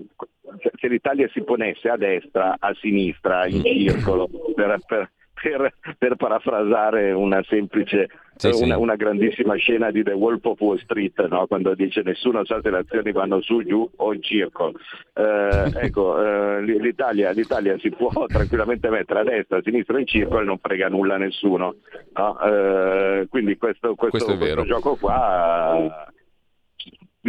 [0.80, 7.12] se l'Italia si ponesse a destra, a sinistra, in circolo, per, per, per, per parafrasare
[7.12, 8.08] una semplice,
[8.40, 8.82] sì, una, sì.
[8.82, 11.46] una, grandissima scena di The Wolf of Wall Street, no?
[11.48, 14.74] quando dice nessuno sa se le azioni vanno su, giù o in circolo.
[15.14, 20.42] Eh, ecco, eh, l'Italia, l'Italia, si può tranquillamente mettere a destra, a sinistra, in circolo
[20.42, 21.76] e non frega nulla a nessuno.
[22.14, 22.40] No?
[22.40, 26.08] Eh, quindi questo, questo, questo, questo gioco qua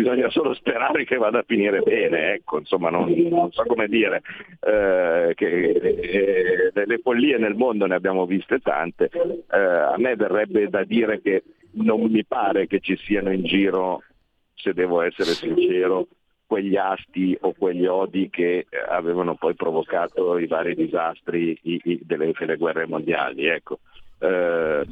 [0.01, 4.23] bisogna solo sperare che vada a finire bene, ecco, insomma non, non so come dire,
[4.61, 10.69] eh, che eh, le follie nel mondo ne abbiamo viste tante, eh, a me verrebbe
[10.69, 14.03] da dire che non mi pare che ci siano in giro,
[14.55, 16.07] se devo essere sincero,
[16.47, 22.33] quegli asti o quegli odi che avevano poi provocato i vari disastri i, i, delle,
[22.37, 23.79] delle, guerre mondiali, ecco.
[24.19, 24.83] Eh,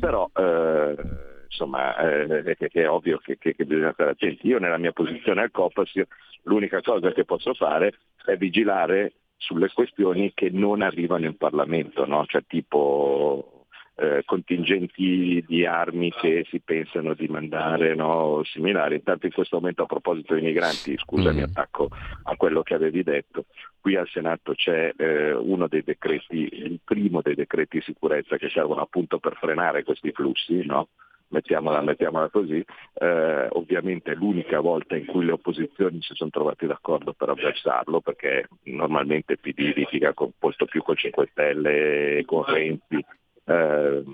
[1.49, 4.47] però eh, insomma eh, è, ovvio che, che, che, bisogna stare attenti.
[4.47, 6.01] Io nella mia posizione al COPAS
[6.43, 12.25] l'unica cosa che posso fare è vigilare sulle questioni che non arrivano in Parlamento, no?
[12.27, 18.43] cioè tipo eh, contingenti di armi che si pensano di mandare no?
[18.45, 18.97] similari.
[18.97, 21.37] Intanto in questo momento a proposito dei migranti, scusa mm.
[21.37, 21.89] mi attacco
[22.25, 23.47] a quello che avevi detto,
[23.81, 28.51] qui al Senato c'è eh, uno dei decreti, il primo dei decreti di sicurezza che
[28.51, 30.89] servono appunto per frenare questi flussi, no?
[31.29, 32.65] Mettiamola, mettiamola così,
[32.95, 38.49] eh, ovviamente l'unica volta in cui le opposizioni si sono trovate d'accordo per avversarlo, perché
[38.65, 43.05] normalmente PD litiga composto più con 5 Stelle e con Renzi
[43.45, 44.05] eh,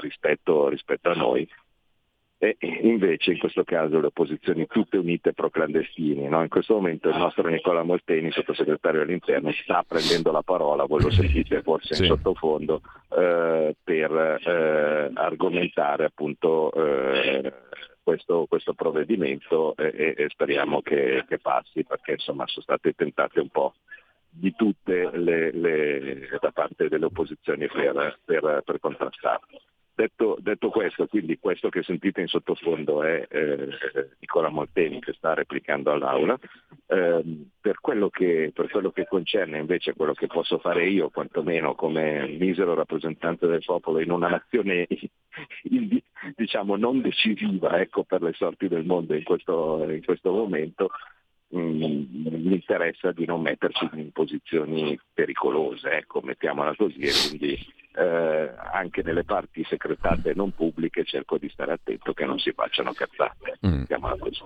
[0.00, 1.48] rispetto, rispetto a noi
[2.42, 6.26] e invece in questo caso le opposizioni tutte unite pro clandestini.
[6.26, 6.40] No?
[6.40, 11.10] In questo momento il nostro Nicola Molteni, sottosegretario all'interno, sta prendendo la parola, voi lo
[11.10, 12.00] sentite forse sì.
[12.00, 14.10] in sottofondo, eh, per
[14.42, 17.52] eh, argomentare appunto eh,
[18.02, 23.48] questo, questo, provvedimento e, e speriamo che, che, passi perché insomma sono state tentate un
[23.50, 23.74] po'
[24.30, 29.60] di tutte le, le, da parte delle opposizioni per, per, per contrastarlo.
[29.94, 33.68] Detto, detto, questo, quindi questo che sentite in sottofondo è eh,
[34.18, 36.38] Nicola Molteni che sta replicando all'Aula.
[36.86, 41.74] Eh, per, quello che, per, quello che, concerne invece quello che posso fare io, quantomeno
[41.74, 44.86] come misero rappresentante del popolo in una nazione
[46.36, 50.90] diciamo non decisiva ecco, per le sorti del mondo in questo, in questo momento,
[51.50, 57.58] mi interessa di non metterci in posizioni pericolose, ecco, mettiamola così, e quindi
[57.96, 62.92] eh, anche nelle parti secretate non pubbliche cerco di stare attento che non si facciano
[62.92, 63.78] cazzate, mm.
[63.78, 64.42] mettiamola così.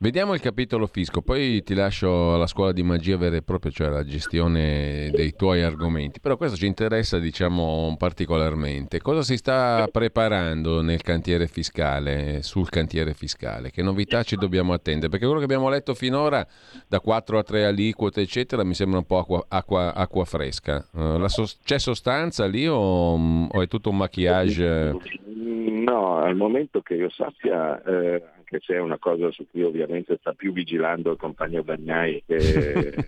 [0.00, 3.88] Vediamo il capitolo fisco, poi ti lascio alla scuola di magia vera e propria, cioè
[3.88, 6.20] la gestione dei tuoi argomenti.
[6.20, 9.00] Però questo ci interessa, diciamo, particolarmente.
[9.00, 13.72] Cosa si sta preparando nel cantiere fiscale, sul cantiere fiscale?
[13.72, 15.08] Che novità ci dobbiamo attendere?
[15.08, 16.46] Perché quello che abbiamo letto finora,
[16.86, 20.86] da 4 a 3 aliquote, eccetera, mi sembra un po' acqua, acqua, acqua fresca.
[20.92, 23.16] Uh, so- c'è sostanza lì o,
[23.48, 24.96] o, è tutto un maquillage?
[25.24, 27.82] No, al momento che io sappia...
[27.82, 32.22] Eh anche se è una cosa su cui ovviamente sta più vigilando il compagno Bagnai
[32.26, 32.36] che
[32.94, 33.04] eh,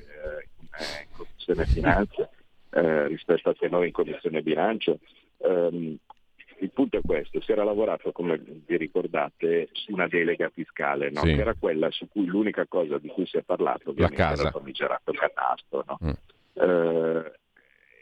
[0.60, 2.28] in Commissione Finanze
[2.70, 4.98] eh, rispetto a che noi in Commissione Bilancio.
[5.38, 5.96] Um,
[6.62, 11.22] il punto è questo, si era lavorato, come vi ricordate, su una delega fiscale, no?
[11.22, 11.32] sì.
[11.32, 14.50] che era quella su cui l'unica cosa di cui si è parlato ovviamente era il
[14.50, 15.84] famigerato catasto.
[15.86, 15.98] No?
[16.04, 16.10] Mm.
[16.52, 17.32] Uh,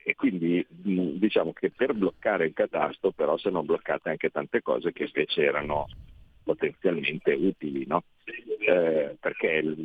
[0.03, 5.05] e quindi diciamo che per bloccare il catasto però sono bloccate anche tante cose che
[5.05, 5.87] invece erano
[6.49, 8.05] potenzialmente utili, no?
[8.25, 9.79] eh, perché il,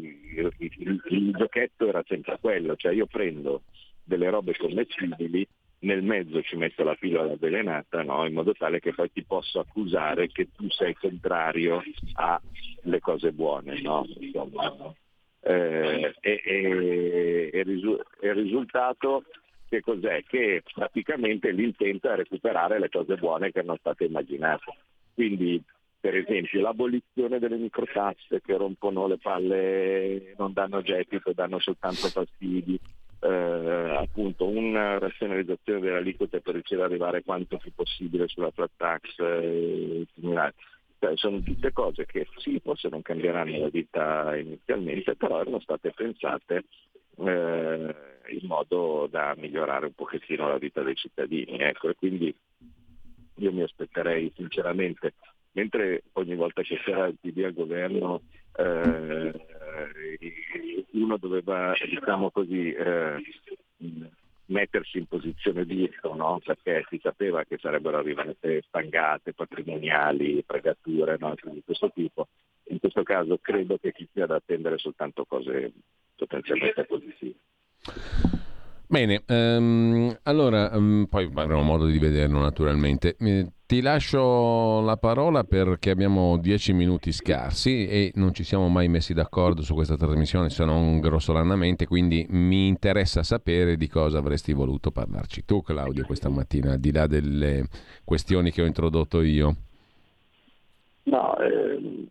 [0.60, 3.64] il, il, giochetto era sempre quello, cioè io prendo
[4.02, 5.46] delle robe commestibili
[5.80, 8.26] nel mezzo ci metto la pillola avvelenata, no?
[8.26, 11.84] in modo tale che poi ti posso accusare che tu sei contrario
[12.14, 13.82] alle cose buone.
[13.82, 14.06] No?
[14.18, 14.96] Insomma,
[15.42, 19.26] eh, e, e, e, il risultato
[19.68, 20.24] che cos'è?
[20.24, 24.72] Che praticamente l'intento è recuperare le cose buone che erano state immaginate.
[25.14, 25.62] Quindi
[26.04, 32.78] per esempio l'abolizione delle microtasse che rompono le palle, non danno gettito, danno soltanto fastidi,
[33.22, 38.72] eh, appunto una razionalizzazione delle aliquote per riuscire ad arrivare quanto più possibile sulla flat
[38.76, 40.52] tax e similari.
[41.00, 45.92] Cioè, sono tutte cose che sì, forse non cambieranno la vita inizialmente, però erano state
[45.92, 46.66] pensate
[47.16, 47.96] eh,
[48.28, 51.60] in modo da migliorare un pochettino la vita dei cittadini.
[51.60, 52.36] Ecco, e quindi
[53.36, 55.14] io mi aspetterei sinceramente,
[55.54, 58.22] mentre ogni volta che c'era il PD al governo
[58.56, 59.32] eh,
[60.92, 63.18] uno doveva, diciamo così, eh,
[64.46, 66.40] mettersi in posizione di rischio, no?
[66.44, 71.34] perché si sapeva che sarebbero arrivate stangate patrimoniali, pregature no?
[71.42, 72.28] di questo tipo.
[72.68, 75.72] In questo caso credo che ci sia da attendere soltanto cose
[76.16, 76.93] potenzialmente positive.
[78.94, 83.16] Bene, um, allora um, poi avremo modo di vederlo naturalmente.
[83.18, 88.90] Eh, ti lascio la parola perché abbiamo dieci minuti scarsi e non ci siamo mai
[88.90, 94.54] messi d'accordo su questa trasmissione se non grossolanamente, quindi mi interessa sapere di cosa avresti
[94.54, 97.66] voluto parlarci tu Claudio questa mattina, al di là delle
[98.04, 99.56] questioni che ho introdotto io.
[101.06, 102.10] No, eh,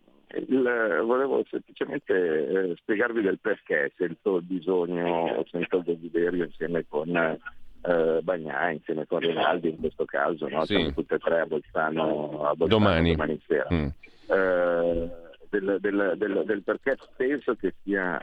[0.49, 7.39] il, volevo semplicemente eh, spiegarvi del perché sento il bisogno, sento il desiderio insieme con
[7.83, 10.65] eh, Bagnà, insieme con Rinaldi in questo caso, no?
[10.65, 10.75] sì.
[10.75, 13.11] siamo tutte e tre a Bolzano, a Bolzano domani.
[13.13, 13.69] domani sera.
[13.73, 13.89] Mm.
[14.29, 15.11] Eh,
[15.51, 18.21] del, del, del, del, perché penso che sia...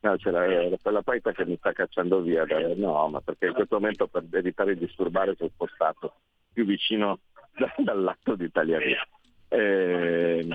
[0.00, 2.44] No, c'è la, quella paita che mi sta cacciando via,
[2.76, 6.14] no, ma perché in questo momento per evitare di disturbare sono spostato
[6.52, 7.18] più vicino
[7.56, 9.04] da, dal lato di Italia Via.
[9.50, 10.46] Eh,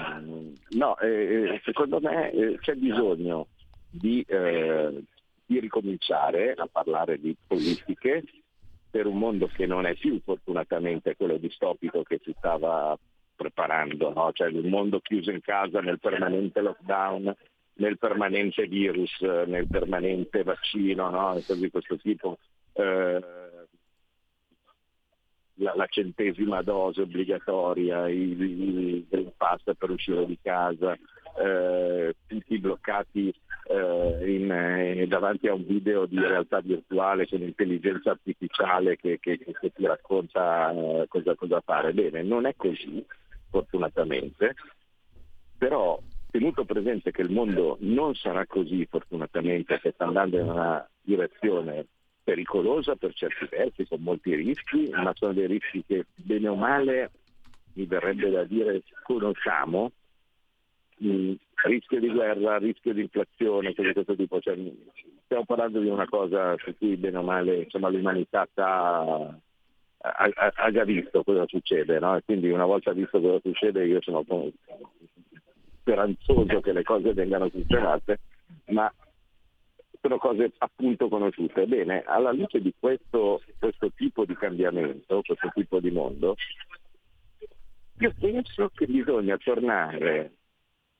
[0.69, 3.47] no, eh, secondo me eh, c'è bisogno
[3.89, 5.03] di, eh,
[5.45, 8.23] di, ricominciare a parlare di politiche
[8.91, 12.95] per un mondo che non è più fortunatamente quello distopico che si stava
[13.35, 14.31] preparando, no?
[14.31, 17.35] cioè un mondo chiuso in casa nel permanente lockdown,
[17.75, 21.33] nel permanente virus, nel permanente vaccino, no?
[21.33, 22.37] cose di questo tipo.
[22.73, 23.19] Eh,
[25.63, 30.97] la, la, centesima dose obbligatoria, il, il Green Pass per uscire di casa,
[31.41, 33.33] eh, tutti bloccati
[33.65, 39.37] eh, in, eh, davanti a un video di realtà virtuale con intelligenza artificiale che, che,
[39.37, 41.93] che ti racconta eh, cosa, cosa fare.
[41.93, 43.03] Bene, non è così,
[43.49, 44.55] fortunatamente,
[45.57, 45.99] però
[46.29, 51.85] tenuto presente che il mondo non sarà così, fortunatamente, che sta andando in una direzione
[52.23, 57.11] pericolosa per certi versi, con molti rischi, ma sono dei rischi che bene o male
[57.73, 59.91] mi verrebbe da dire conosciamo,
[61.03, 61.33] mm,
[61.65, 64.39] rischio di guerra, rischio di inflazione, cose di questo tipo.
[64.39, 64.57] Cioè,
[65.25, 69.35] stiamo parlando di una cosa su cui bene o male insomma, l'umanità ha,
[69.97, 72.19] ha, ha, già visto cosa succede, no?
[72.25, 74.23] quindi una volta visto cosa succede io sono
[75.79, 78.19] speranzoso che le cose vengano sistemate,
[78.67, 78.91] ma
[80.03, 81.65] sono cose appunto conosciute.
[81.65, 86.35] Bene, alla luce di questo, questo tipo di cambiamento, questo tipo di mondo,
[87.99, 90.33] io penso che bisogna tornare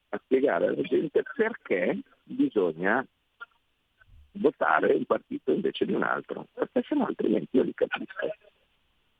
[0.09, 3.05] a spiegare alla gente perché bisogna
[4.35, 8.25] votare un partito invece di un altro, perché se no altrimenti io li capisco.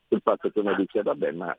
[0.07, 1.57] Il fatto che uno dice vabbè ma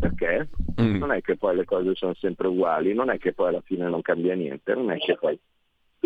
[0.00, 0.48] perché?
[0.80, 0.96] Mm.
[0.96, 3.88] Non è che poi le cose sono sempre uguali, non è che poi alla fine
[3.88, 5.38] non cambia niente, non è che poi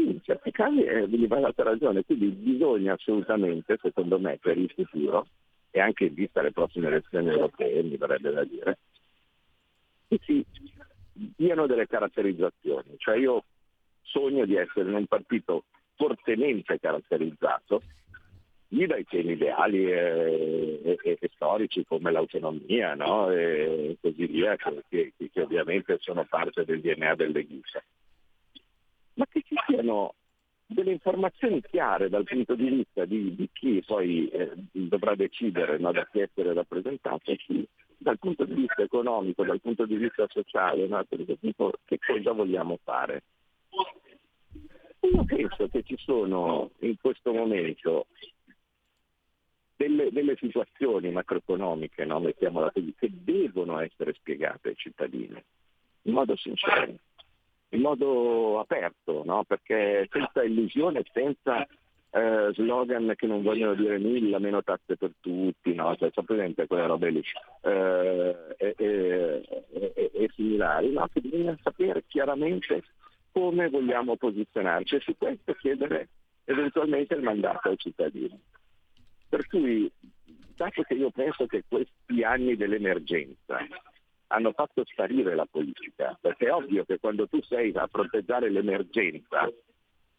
[0.03, 5.27] in certi casi eh, va data ragione, quindi bisogna assolutamente, secondo me, per il futuro,
[5.71, 8.79] e anche in vista alle prossime elezioni europee, mi verrebbe da dire,
[10.09, 10.45] che si
[11.13, 12.95] diano delle caratterizzazioni.
[12.97, 13.45] Cioè io
[14.03, 15.65] sogno di essere in un partito
[15.97, 17.83] fortemente caratterizzato,
[18.69, 23.31] lì dai temi ideali e, e, e, storici come l'autonomia no?
[23.31, 27.83] e così via, che, che, che, ovviamente sono parte del DNA del leghista
[29.15, 30.15] ma che ci siano
[30.67, 35.93] delle informazioni chiare dal punto di vista di, di chi poi eh, dovrà decidere no,
[35.93, 40.87] da chi essere rappresentato chi dal punto di vista economico, dal punto di vista sociale,
[40.87, 43.23] no, che cosa vogliamo fare.
[45.01, 48.07] Io penso che ci sono in questo momento
[49.77, 55.43] delle, delle situazioni macroeconomiche, no, mettiamola così, che devono essere spiegate ai cittadini
[56.07, 56.95] in modo sincero
[57.71, 59.45] in modo aperto, no?
[59.45, 61.67] perché senza illusione, senza
[62.15, 65.97] eh, slogan che non vogliono dire nulla, meno tasse per tutti, no?
[65.97, 67.23] Cioè, presente quelle robe lì
[67.63, 71.09] eh, e, e, e, similari, no?
[71.13, 72.85] Che bisogna sapere chiaramente
[73.33, 76.09] come vogliamo posizionarci e su questo chiedere
[76.45, 78.41] eventualmente il mandato ai cittadini.
[79.29, 79.91] Per cui,
[80.55, 83.59] dato che io penso che questi anni dell'emergenza
[84.29, 89.51] hanno fatto sparire la politica, perché è ovvio che quando tu sei a fronteggiare l'emergenza,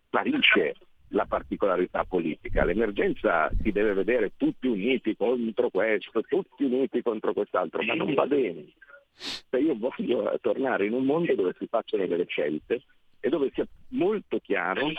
[0.07, 0.75] sparisce
[1.09, 2.65] la particolarità politica.
[2.65, 8.25] L'emergenza si deve vedere tutti uniti contro questo, tutti uniti contro quest'altro, ma non va
[8.25, 8.65] bene.
[9.13, 12.83] Se io voglio tornare in un mondo dove si facciano delle scelte
[13.19, 14.91] e dove sia molto chiaro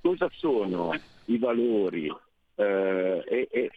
[0.00, 0.92] cosa sono
[1.26, 2.10] i valori
[2.54, 3.70] eh, e, e,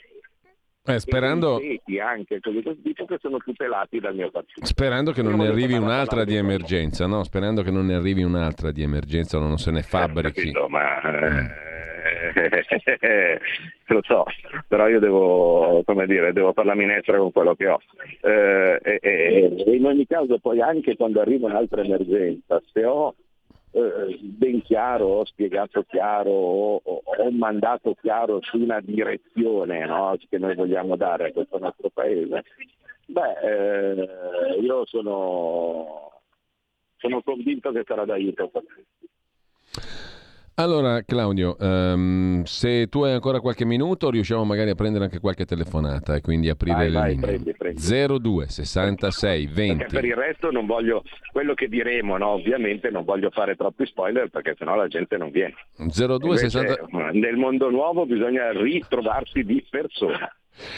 [0.85, 1.61] eh, sperando,
[2.01, 4.65] anche che sono tutelati dal mio partito.
[4.65, 7.23] Sperando che non ne arrivi un'altra di emergenza, no?
[7.23, 10.51] Sperando che non ne arrivi un'altra di emergenza, non se ne eh, fabbrichi.
[10.51, 11.73] Capito, ma eh,
[13.87, 14.25] lo so,
[14.67, 17.79] però io devo, come dire, devo fare la minestra con quello che ho.
[18.21, 23.15] Eh, e, e, in ogni caso poi anche quando arriva un'altra emergenza, se ho
[23.73, 30.37] eh, ben chiaro, ho spiegato chiaro, ho, ho mandato chiaro su una direzione no, che
[30.37, 32.43] noi vogliamo dare a questo nostro paese,
[33.07, 36.21] beh, eh, io sono,
[36.97, 38.51] sono convinto che sarà d'aiuto.
[40.55, 45.45] Allora Claudio, um, se tu hai ancora qualche minuto riusciamo magari a prendere anche qualche
[45.45, 47.25] telefonata e quindi aprire vai, le vai, linee.
[47.25, 48.19] Prendi, prendi.
[48.19, 49.77] 02 66 20.
[49.77, 51.01] Perché per il resto non voglio,
[51.31, 55.31] quello che diremo no, ovviamente non voglio fare troppi spoiler perché sennò la gente non
[55.31, 55.55] viene.
[55.77, 56.87] 02 60...
[57.13, 60.31] Nel mondo nuovo bisogna ritrovarsi di persona,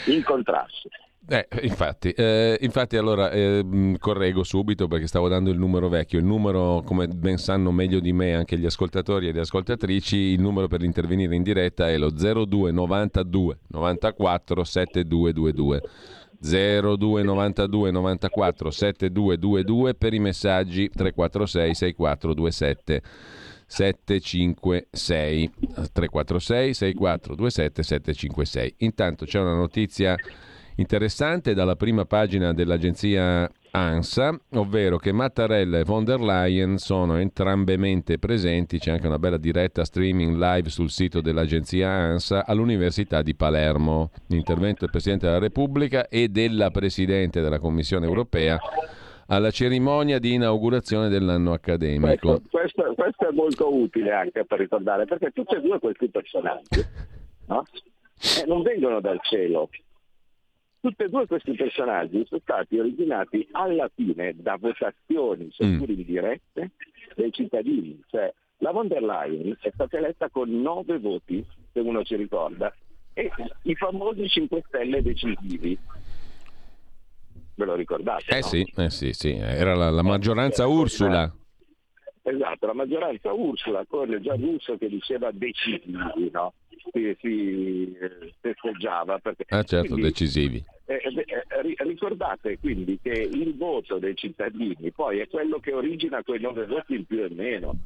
[0.06, 0.88] incontrarsi.
[1.28, 6.20] Eh, infatti, eh, infatti, allora eh, correggo subito perché stavo dando il numero vecchio.
[6.20, 10.40] Il numero, come ben sanno meglio di me anche gli ascoltatori e le ascoltatrici, il
[10.40, 15.82] numero per intervenire in diretta è lo 02 92 94 7222.
[16.38, 23.02] 02 92 94 7222 per i messaggi 346 6427
[23.66, 25.50] 756
[25.92, 28.74] 346 6427 756.
[28.78, 30.14] Intanto c'è una notizia
[30.76, 38.18] interessante dalla prima pagina dell'agenzia ANSA, ovvero che Mattarella e von der Leyen sono entrambemente
[38.18, 44.10] presenti, c'è anche una bella diretta streaming live sul sito dell'agenzia ANSA all'Università di Palermo.
[44.28, 48.58] L'intervento del Presidente della Repubblica e della Presidente della Commissione europea
[49.28, 52.40] alla cerimonia di inaugurazione dell'anno accademico.
[52.40, 56.84] Questo, questo, questo è molto utile anche per ricordare, perché tutti e due questi personaggi
[57.46, 57.64] no?
[58.40, 59.68] eh, non vengono dal cielo,
[60.86, 65.98] Tutti e due questi personaggi sono stati originati alla fine da votazioni, seppur mm.
[65.98, 66.70] indirette,
[67.16, 68.00] dei cittadini.
[68.06, 72.72] Cioè, la von der Leyen è stata eletta con nove voti, se uno ci ricorda,
[73.14, 73.28] e
[73.62, 75.76] i famosi 5 Stelle decisivi.
[77.56, 78.30] Ve lo ricordate?
[78.30, 78.46] Eh no?
[78.46, 81.34] sì, eh sì, sì, era la, la maggioranza eh, Ursula.
[82.22, 86.52] Esatto, la maggioranza Ursula con già Russo che diceva decisivi, no?
[86.92, 89.18] Si, si eh, festeggiava.
[89.18, 90.64] Perché, ah certo, quindi, decisivi.
[90.86, 96.22] Eh, eh, eh ricordate quindi che il voto dei cittadini poi è quello che origina
[96.22, 97.76] quei nove voti in più e meno.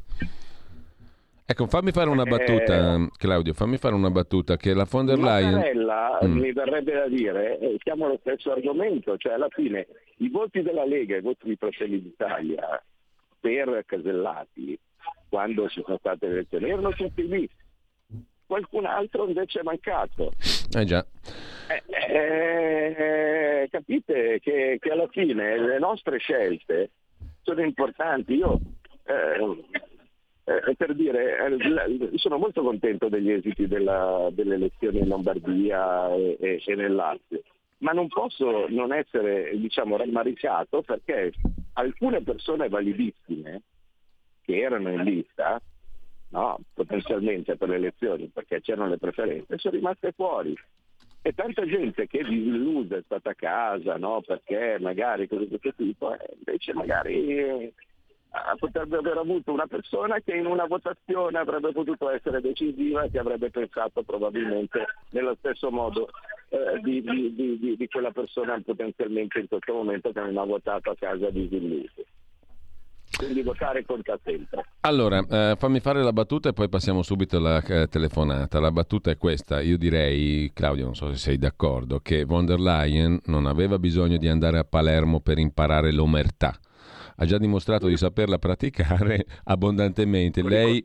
[1.51, 5.19] Ecco, fammi fare una battuta, eh, Claudio, fammi fare una battuta che la von der
[5.19, 5.55] Leyen...
[5.55, 6.39] Mattarella, mm.
[6.39, 9.89] mi verrebbe da dire, siamo allo stesso argomento, cioè alla fine
[10.19, 12.81] i voti della Lega e i voti di Fratelli d'Italia
[13.41, 14.79] per Casellati,
[15.29, 17.51] quando ci sono state le elezioni, erano tutti lì.
[18.51, 20.33] Qualcun altro invece è mancato.
[20.77, 21.07] Eh già.
[21.69, 21.83] Eh,
[23.63, 26.91] eh, capite che, che, alla fine le nostre scelte
[27.43, 28.35] sono importanti.
[28.35, 28.59] Io,
[29.05, 36.13] eh, eh per dire, eh, sono molto contento degli esiti della, delle elezioni in Lombardia
[36.13, 37.43] e, e, e nel Lazio,
[37.79, 41.31] ma non posso non essere diciamo, rammaricato perché
[41.75, 43.63] alcune persone validissime
[44.43, 45.63] che erano in lista
[46.31, 50.57] no, potenzialmente per le elezioni perché c'erano le preferenze sono rimaste fuori
[51.23, 54.23] e tanta gente che disillusa è stata a casa, no?
[54.27, 57.73] perché magari cose di questo tipo, eh, invece magari eh,
[58.57, 63.19] potrebbe aver avuto una persona che in una votazione avrebbe potuto essere decisiva e che
[63.19, 66.09] avrebbe pensato probabilmente nello stesso modo
[66.49, 70.91] eh, di, di, di, di, quella persona potenzialmente in questo momento che non ha votato
[70.91, 72.03] a casa disillusa
[73.25, 74.65] quindi votare conta sempre.
[74.81, 78.61] Allora, eh, fammi fare la battuta e poi passiamo subito alla eh, telefonata.
[78.61, 82.61] La battuta è questa, io direi, Claudio, non so se sei d'accordo, che von der
[82.61, 86.59] Leyen non aveva bisogno di andare a Palermo per imparare l'omertà
[87.21, 90.43] ha già dimostrato di saperla praticare abbondantemente.
[90.43, 90.83] Lei,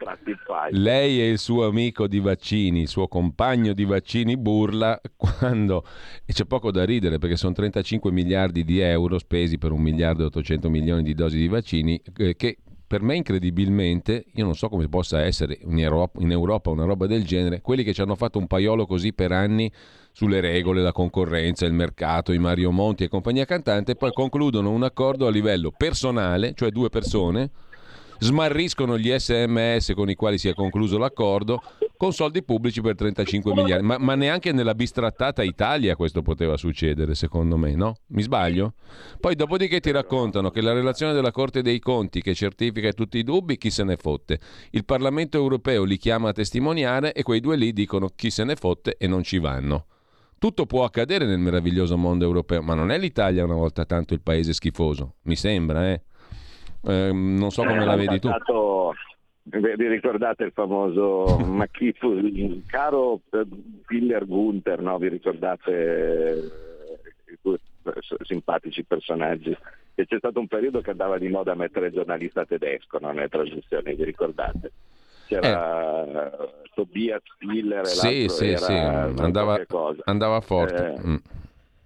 [0.71, 5.85] lei e il suo amico di vaccini, il suo compagno di vaccini burla quando,
[6.25, 10.23] e c'è poco da ridere perché sono 35 miliardi di euro spesi per un miliardo
[10.23, 12.57] e 800 milioni di dosi di vaccini eh, che
[12.95, 17.07] per me incredibilmente, io non so come possa essere in Europa, in Europa, una roba
[17.07, 19.69] del genere, quelli che ci hanno fatto un paiolo così per anni
[20.13, 24.83] sulle regole, la concorrenza, il mercato, i Mario Monti e compagnia cantante, poi concludono un
[24.83, 27.49] accordo a livello personale, cioè due persone,
[28.19, 31.61] smarriscono gli sms con i quali si è concluso l'accordo
[31.97, 33.85] con soldi pubblici per 35 miliardi.
[33.85, 37.95] Ma, ma, neanche nella bistrattata Italia questo poteva succedere, secondo me, no?
[38.07, 38.73] Mi sbaglio?
[39.19, 43.23] Poi dopodiché ti raccontano che la relazione della Corte dei Conti che certifica tutti i
[43.23, 44.39] dubbi, chi se ne fotte.
[44.71, 48.55] Il Parlamento europeo li chiama a testimoniare e quei due lì dicono chi se ne
[48.55, 49.85] fotte e non ci vanno.
[50.37, 54.21] Tutto può accadere nel meraviglioso mondo europeo, ma non è l'Italia una volta tanto il
[54.21, 56.01] paese schifoso, mi sembra, eh?
[56.87, 58.29] Eh, non so come la vedi tu.
[59.47, 63.21] Vi ricordate il famoso ma chi fu il caro
[63.85, 64.97] Piller eh, Gunther, no?
[64.97, 66.33] Vi ricordate
[67.43, 67.59] eh,
[68.23, 69.55] simpatici personaggi?
[69.93, 73.11] E c'è stato un periodo che andava di moda a mettere il giornalista tedesco no?
[73.11, 74.71] nelle trasmissioni, vi ricordate?
[75.27, 76.49] C'era eh.
[76.73, 78.73] Tobias Piller e sì, sì, sì.
[78.73, 79.59] Andava,
[80.03, 80.95] andava, forte.
[80.95, 81.15] Eh, mm.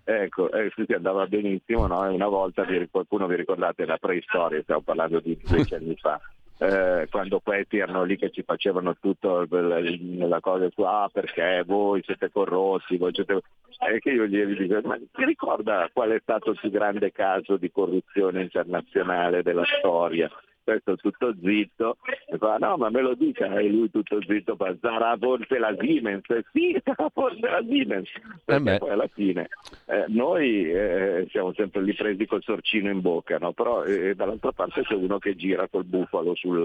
[0.05, 2.01] Ecco, eh, sì, andava benissimo, no?
[2.12, 6.20] una volta qualcuno vi ricordate la preistoria, stiamo parlando di dieci anni fa,
[6.62, 12.03] eh, quando questi erano lì che ci facevano tutto la cosa su ah perché voi
[12.03, 13.41] siete corrotti, voi siete...
[13.82, 17.55] E che io gli dico, ma ti ricorda qual è stato il più grande caso
[17.55, 20.30] di corruzione internazionale della storia?
[20.72, 21.97] Questo tutto zitto,
[22.28, 25.76] e fa no ma me lo dica e lui tutto zitto fa sarà forse la
[25.80, 28.09] Siemens, sì sarà forse la Siemens,
[28.45, 29.49] perché eh poi alla fine
[29.86, 33.53] eh, noi eh, siamo sempre lì presi col sorcino in bocca, no?
[33.53, 36.63] però eh, dall'altra parte c'è uno che gira col bufalo sul,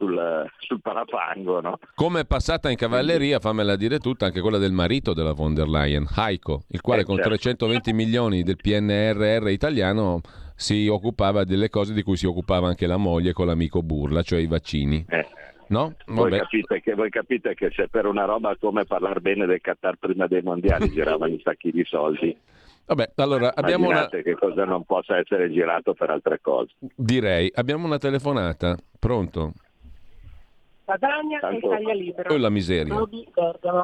[0.00, 1.60] sul, sul, parafango.
[1.60, 1.78] No?
[1.94, 5.68] Come è passata in cavalleria, fammela dire tutta, anche quella del marito della von der
[5.68, 7.30] Leyen, Heiko, il quale eh, con certo.
[7.30, 10.20] 320 milioni del PNRR italiano
[10.56, 14.40] si occupava delle cose di cui si occupava anche la moglie con l'amico Burla, cioè
[14.40, 15.04] i vaccini.
[15.08, 15.26] Eh.
[15.68, 15.94] No?
[16.06, 19.96] Voi capite, che, voi capite, che, se per una roba come parlare bene del Qatar
[19.96, 22.36] prima dei mondiali giravano i sacchi di soldi.
[22.86, 24.24] Vabbè, allora abbiamo Immaginate una...
[24.24, 26.72] che cosa non possa essere girato per altre cose.
[26.96, 28.76] Direi, abbiamo una telefonata.
[28.98, 29.52] Pronto?
[30.90, 31.54] Padania Tanto...
[31.54, 32.32] e Italia Libera.
[32.32, 32.96] Oh la miseria.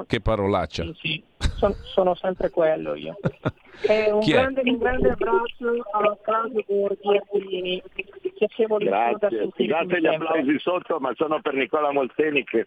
[0.06, 0.82] Che parolaccia.
[0.82, 1.24] Sì, sì.
[1.56, 3.16] Son, sono sempre quello io.
[3.82, 7.82] Eh, un, grande, un, grande, abbraccio a Claudio Borghi e Puglini.
[8.34, 9.50] Piacevole Grazie.
[9.52, 12.64] Scusate gli applausi sotto, ma sono per Nicola Molteni che,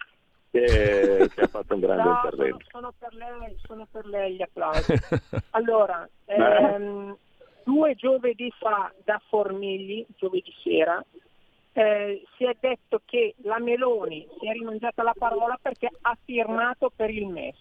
[0.52, 2.66] che, che ha fatto un grande no, intervento.
[2.70, 4.94] Sono, sono, per lei, sono per lei gli applausi.
[5.50, 7.18] Allora, ehm,
[7.64, 11.04] due giovedì fa da Formigli, giovedì sera,
[11.74, 16.92] eh, si è detto che la Meloni si è rinunciata alla parola perché ha firmato
[16.96, 17.56] per il MES.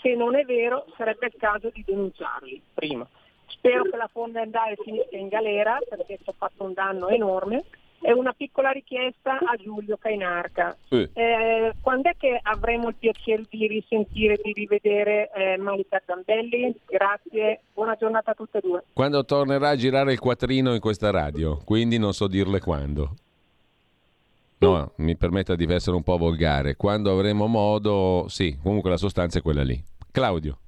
[0.00, 3.06] Se non è vero sarebbe il caso di denunciarli prima.
[3.46, 7.64] Spero che la Fonda Andare finisca in galera perché ci ha fatto un danno enorme.
[8.00, 10.76] E una piccola richiesta a Giulio Cainarca.
[10.88, 11.10] Eh.
[11.14, 16.72] Eh, quando è che avremo il piacere di risentire, di rivedere eh, Malika Zambelli?
[16.86, 18.84] Grazie, buona giornata a tutte e due.
[18.92, 23.16] Quando tornerà a girare il quattrino in questa radio, quindi non so dirle quando.
[24.60, 26.74] No, mi permetta di essere un po' volgare.
[26.74, 29.80] Quando avremo modo, sì, comunque la sostanza è quella lì.
[30.10, 30.58] Claudio.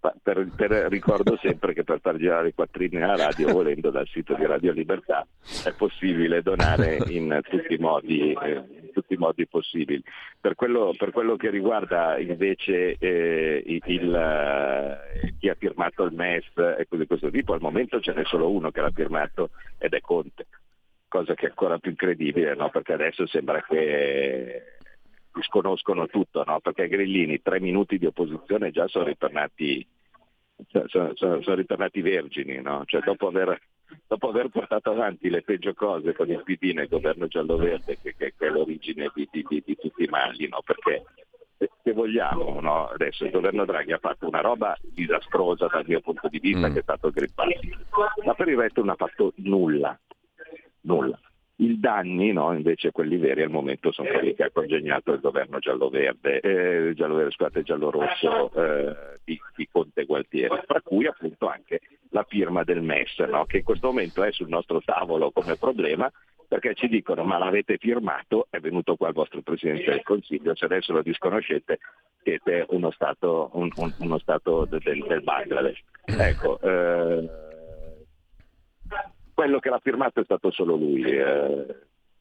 [0.00, 4.34] Per, per, ricordo sempre che per far girare i quattrini alla radio, volendo dal sito
[4.34, 5.26] di Radio Libertà,
[5.64, 10.02] è possibile donare in tutti i modi, eh, in tutti i modi possibili.
[10.40, 16.46] Per quello, per quello, che riguarda invece eh, il, eh, chi ha firmato il MES
[16.56, 19.92] e cose di questo tipo, al momento ce n'è solo uno che l'ha firmato ed
[19.92, 20.46] è Conte
[21.10, 22.70] cosa che è ancora più incredibile, no?
[22.70, 24.78] perché adesso sembra che
[25.34, 26.60] disconoscono tutto, no?
[26.60, 29.86] perché grillini tre minuti di opposizione già sono ritornati,
[30.68, 32.84] sono, sono, sono ritornati vergini, no?
[32.86, 33.60] cioè, dopo, aver,
[34.06, 38.34] dopo, aver, portato avanti le peggio cose con il PD nel governo giallo-verde, che, che,
[38.38, 41.04] che è l'origine di, di, di, di tutti i mali, perché
[41.82, 42.86] se vogliamo, no?
[42.86, 46.72] adesso il governo Draghi ha fatto una roba disastrosa dal mio punto di vista mm.
[46.72, 49.98] che è stato Green Pass, ma per il resto non ha fatto nulla,
[50.82, 51.18] nulla.
[51.56, 55.58] I danni, no, invece quelli veri al momento sono quelli che ha congegnato il governo
[55.58, 62.24] giallo-verde, eh, giallo-verde scusate, giallo-rosso eh, di, di, Conte Gualtieri, tra cui appunto anche la
[62.26, 66.10] firma del MES, no, che in questo momento è sul nostro tavolo come problema,
[66.48, 70.64] perché ci dicono ma l'avete firmato, è venuto qua il vostro Presidente del Consiglio, se
[70.64, 71.78] adesso lo disconoscete
[72.22, 75.80] siete uno Stato, un, un, uno stato del, del Bangladesh.
[76.06, 77.49] Ecco, eh,
[79.40, 81.02] quello che l'ha firmato è stato solo lui.
[81.02, 81.64] Eh,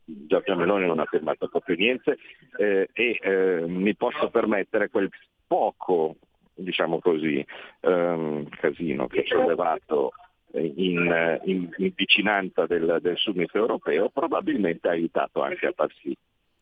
[0.06, 2.18] Giorgia Meloni non ha firmato proprio niente
[2.58, 5.10] eh, e eh, mi posso permettere quel
[5.46, 6.16] poco,
[6.54, 7.46] diciamo così,
[7.82, 10.14] ehm, casino che ho sollevato
[10.54, 16.16] in, in, in vicinanza del, del summit europeo probabilmente ha aiutato anche a far sì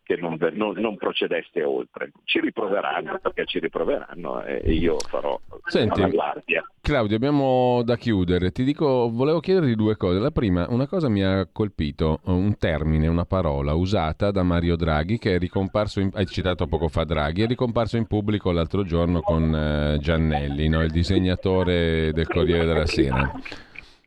[0.08, 2.14] che non, non, non, procedeste oltre.
[2.24, 6.64] Ci riproveranno perché ci riproveranno e io farò Senti, la guardia.
[6.80, 8.52] Claudio, abbiamo da chiudere.
[8.52, 10.20] Ti dico, volevo chiederti due cose.
[10.20, 15.18] La prima, una cosa mi ha colpito, un termine, una parola usata da Mario Draghi
[15.18, 19.20] che è ricomparso, in, hai citato poco fa Draghi, è ricomparso in pubblico l'altro giorno
[19.20, 20.82] con eh, Giannelli, no?
[20.82, 23.30] il disegnatore del Corriere della Sera.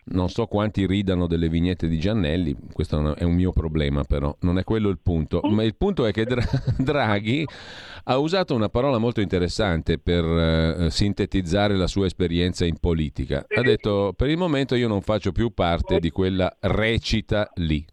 [0.03, 4.59] Non so quanti ridano delle vignette di Giannelli, questo è un mio problema però, non
[4.59, 6.27] è quello il punto, ma il punto è che
[6.79, 7.47] Draghi
[8.05, 13.45] ha usato una parola molto interessante per uh, sintetizzare la sua esperienza in politica.
[13.47, 17.85] Ha detto per il momento io non faccio più parte di quella recita lì.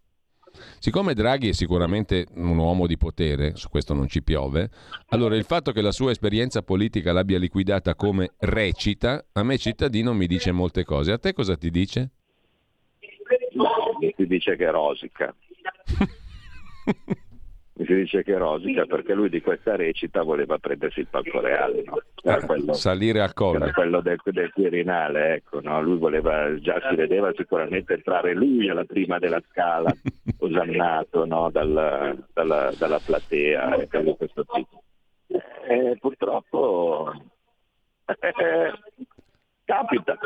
[0.80, 4.70] Siccome Draghi è sicuramente un uomo di potere, su questo non ci piove,
[5.10, 10.14] allora il fatto che la sua esperienza politica l'abbia liquidata come recita, a me cittadino
[10.14, 11.12] mi dice molte cose.
[11.12, 12.10] A te cosa ti dice?
[14.16, 15.36] Ti dice che rosica.
[17.78, 21.84] mi si dice che rosica perché lui di questa recita voleva prendersi il palco reale,
[21.86, 22.02] no?
[22.24, 23.66] era quello, salire al colle.
[23.66, 25.80] Era quello del, del Quirinale, ecco, no?
[25.82, 29.94] lui voleva, già si vedeva sicuramente entrare lui alla prima della scala,
[30.40, 31.52] osannato no?
[31.52, 34.84] Dal, dalla, dalla, platea e cose di questo tipo.
[35.28, 37.14] E purtroppo
[38.08, 38.74] eh,
[39.66, 40.18] capita.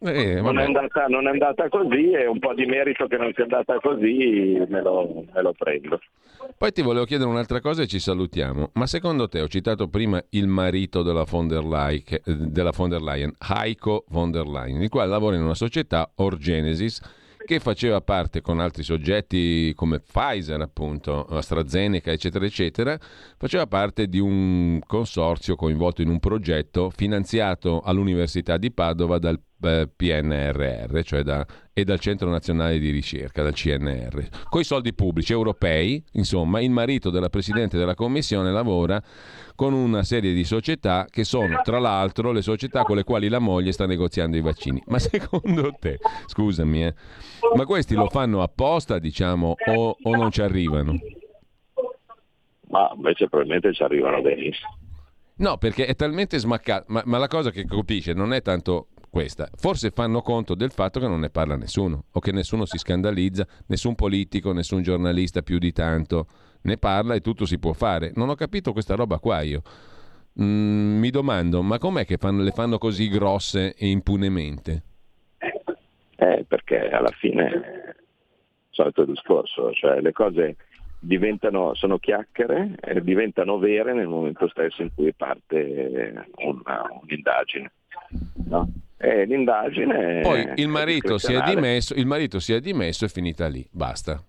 [0.00, 3.32] Eh, non, è andata, non, è andata, così e un po' di merito che non
[3.34, 6.00] sia andata così me lo, me lo, prendo.
[6.56, 8.70] Poi ti volevo chiedere un'altra cosa e ci salutiamo.
[8.74, 13.00] Ma secondo te, ho citato prima il marito della von der Leyen, della von der
[13.00, 17.00] Leyen Heiko von der Leyen, il quale lavora in una società, Orgenesis,
[17.46, 22.98] che faceva parte con altri soggetti come Pfizer, appunto, AstraZeneca, eccetera, eccetera,
[23.38, 29.88] faceva parte di un consorzio coinvolto in un progetto finanziato all'Università di Padova dal eh,
[29.94, 34.28] PNRR, cioè da, e dal Centro Nazionale di Ricerca, dal CNR.
[34.48, 39.00] Con i soldi pubblici europei, insomma, il marito della Presidente della Commissione lavora
[39.56, 43.40] con una serie di società che sono, tra l'altro, le società con le quali la
[43.40, 44.80] moglie sta negoziando i vaccini.
[44.86, 46.94] Ma secondo te, scusami, eh,
[47.56, 50.94] ma questi lo fanno apposta, diciamo, o, o non ci arrivano?
[52.68, 54.78] Ma invece probabilmente ci arrivano benissimo.
[55.38, 59.48] No, perché è talmente smaccato, ma, ma la cosa che colpisce non è tanto questa.
[59.56, 63.46] Forse fanno conto del fatto che non ne parla nessuno o che nessuno si scandalizza,
[63.66, 66.26] nessun politico, nessun giornalista più di tanto
[66.66, 68.12] ne parla e tutto si può fare.
[68.14, 69.62] Non ho capito questa roba qua io.
[70.40, 74.82] Mm, mi domando, ma com'è che fanno, le fanno così grosse e impunemente?
[76.16, 77.96] Eh, perché alla fine,
[78.70, 80.56] solito discorso, cioè le cose
[80.98, 87.72] diventano, sono chiacchiere e diventano vere nel momento stesso in cui parte una, un'indagine.
[88.46, 88.70] No?
[88.98, 90.20] E l'indagine.
[90.20, 94.22] Poi il marito, si è dimesso, il marito si è dimesso e finita lì, basta.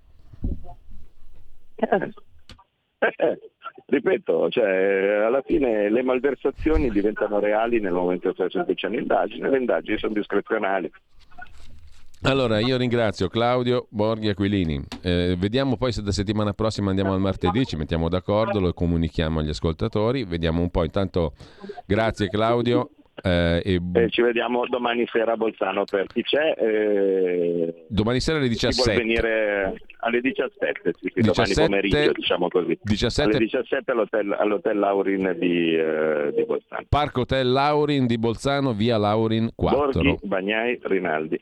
[1.76, 2.14] Eh, eh,
[3.86, 9.58] ripeto, cioè, alla fine le malversazioni diventano reali nel momento in cui c'è un'indagine, le
[9.58, 10.92] indagini sono discrezionali.
[12.24, 14.84] Allora, io ringrazio Claudio Borghi Aquilini.
[15.04, 19.40] Eh, vediamo poi se da settimana prossima andiamo al martedì, ci mettiamo d'accordo, lo comunichiamo
[19.40, 20.24] agli ascoltatori.
[20.26, 20.84] Vediamo un po'.
[20.84, 21.34] Intanto,
[21.86, 22.90] grazie Claudio.
[23.24, 23.82] Eh, e...
[23.94, 26.54] eh, ci vediamo domani sera a Bolzano per chi c'è.
[26.58, 27.86] Eh...
[27.88, 28.92] Domani sera alle 17.
[28.92, 31.54] Chi venire alle 17, sì, sì, 17...
[31.54, 32.78] domani pomeriggio, diciamo così.
[32.82, 33.30] 17...
[33.30, 36.86] Alle 17 all'hotel, all'hotel Laurin di, eh, di, Bolzano.
[36.88, 39.78] Parco Hotel Laurin di Bolzano, via Laurin 4.
[39.78, 41.42] Borghi, Bagnai, Rinaldi.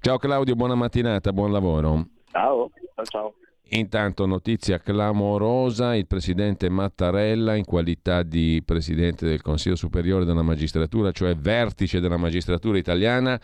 [0.00, 2.06] Ciao Claudio, buona mattinata, buon lavoro.
[2.30, 3.34] Ciao, ciao, ciao.
[3.72, 11.12] Intanto notizia clamorosa, il presidente Mattarella in qualità di presidente del Consiglio Superiore della Magistratura,
[11.12, 13.40] cioè vertice della magistratura italiana,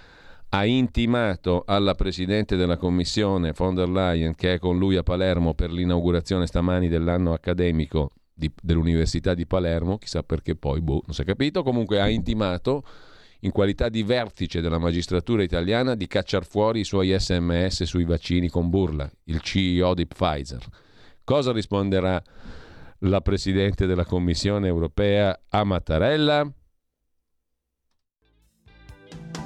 [0.48, 5.54] ha intimato alla presidente della commissione von der Leyen, che è con lui a Palermo
[5.54, 11.22] per l'inaugurazione stamani dell'anno accademico di, dell'Università di Palermo, chissà perché poi, boh, non si
[11.22, 12.82] è capito, comunque ha intimato
[13.41, 18.49] in qualità di vertice della magistratura italiana, di cacciar fuori i suoi sms sui vaccini
[18.49, 20.64] con burla, il CEO di Pfizer.
[21.24, 22.22] Cosa risponderà
[23.01, 26.51] la Presidente della Commissione europea a Mattarella?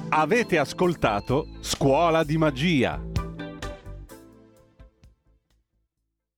[0.09, 3.01] Avete ascoltato Scuola di Magia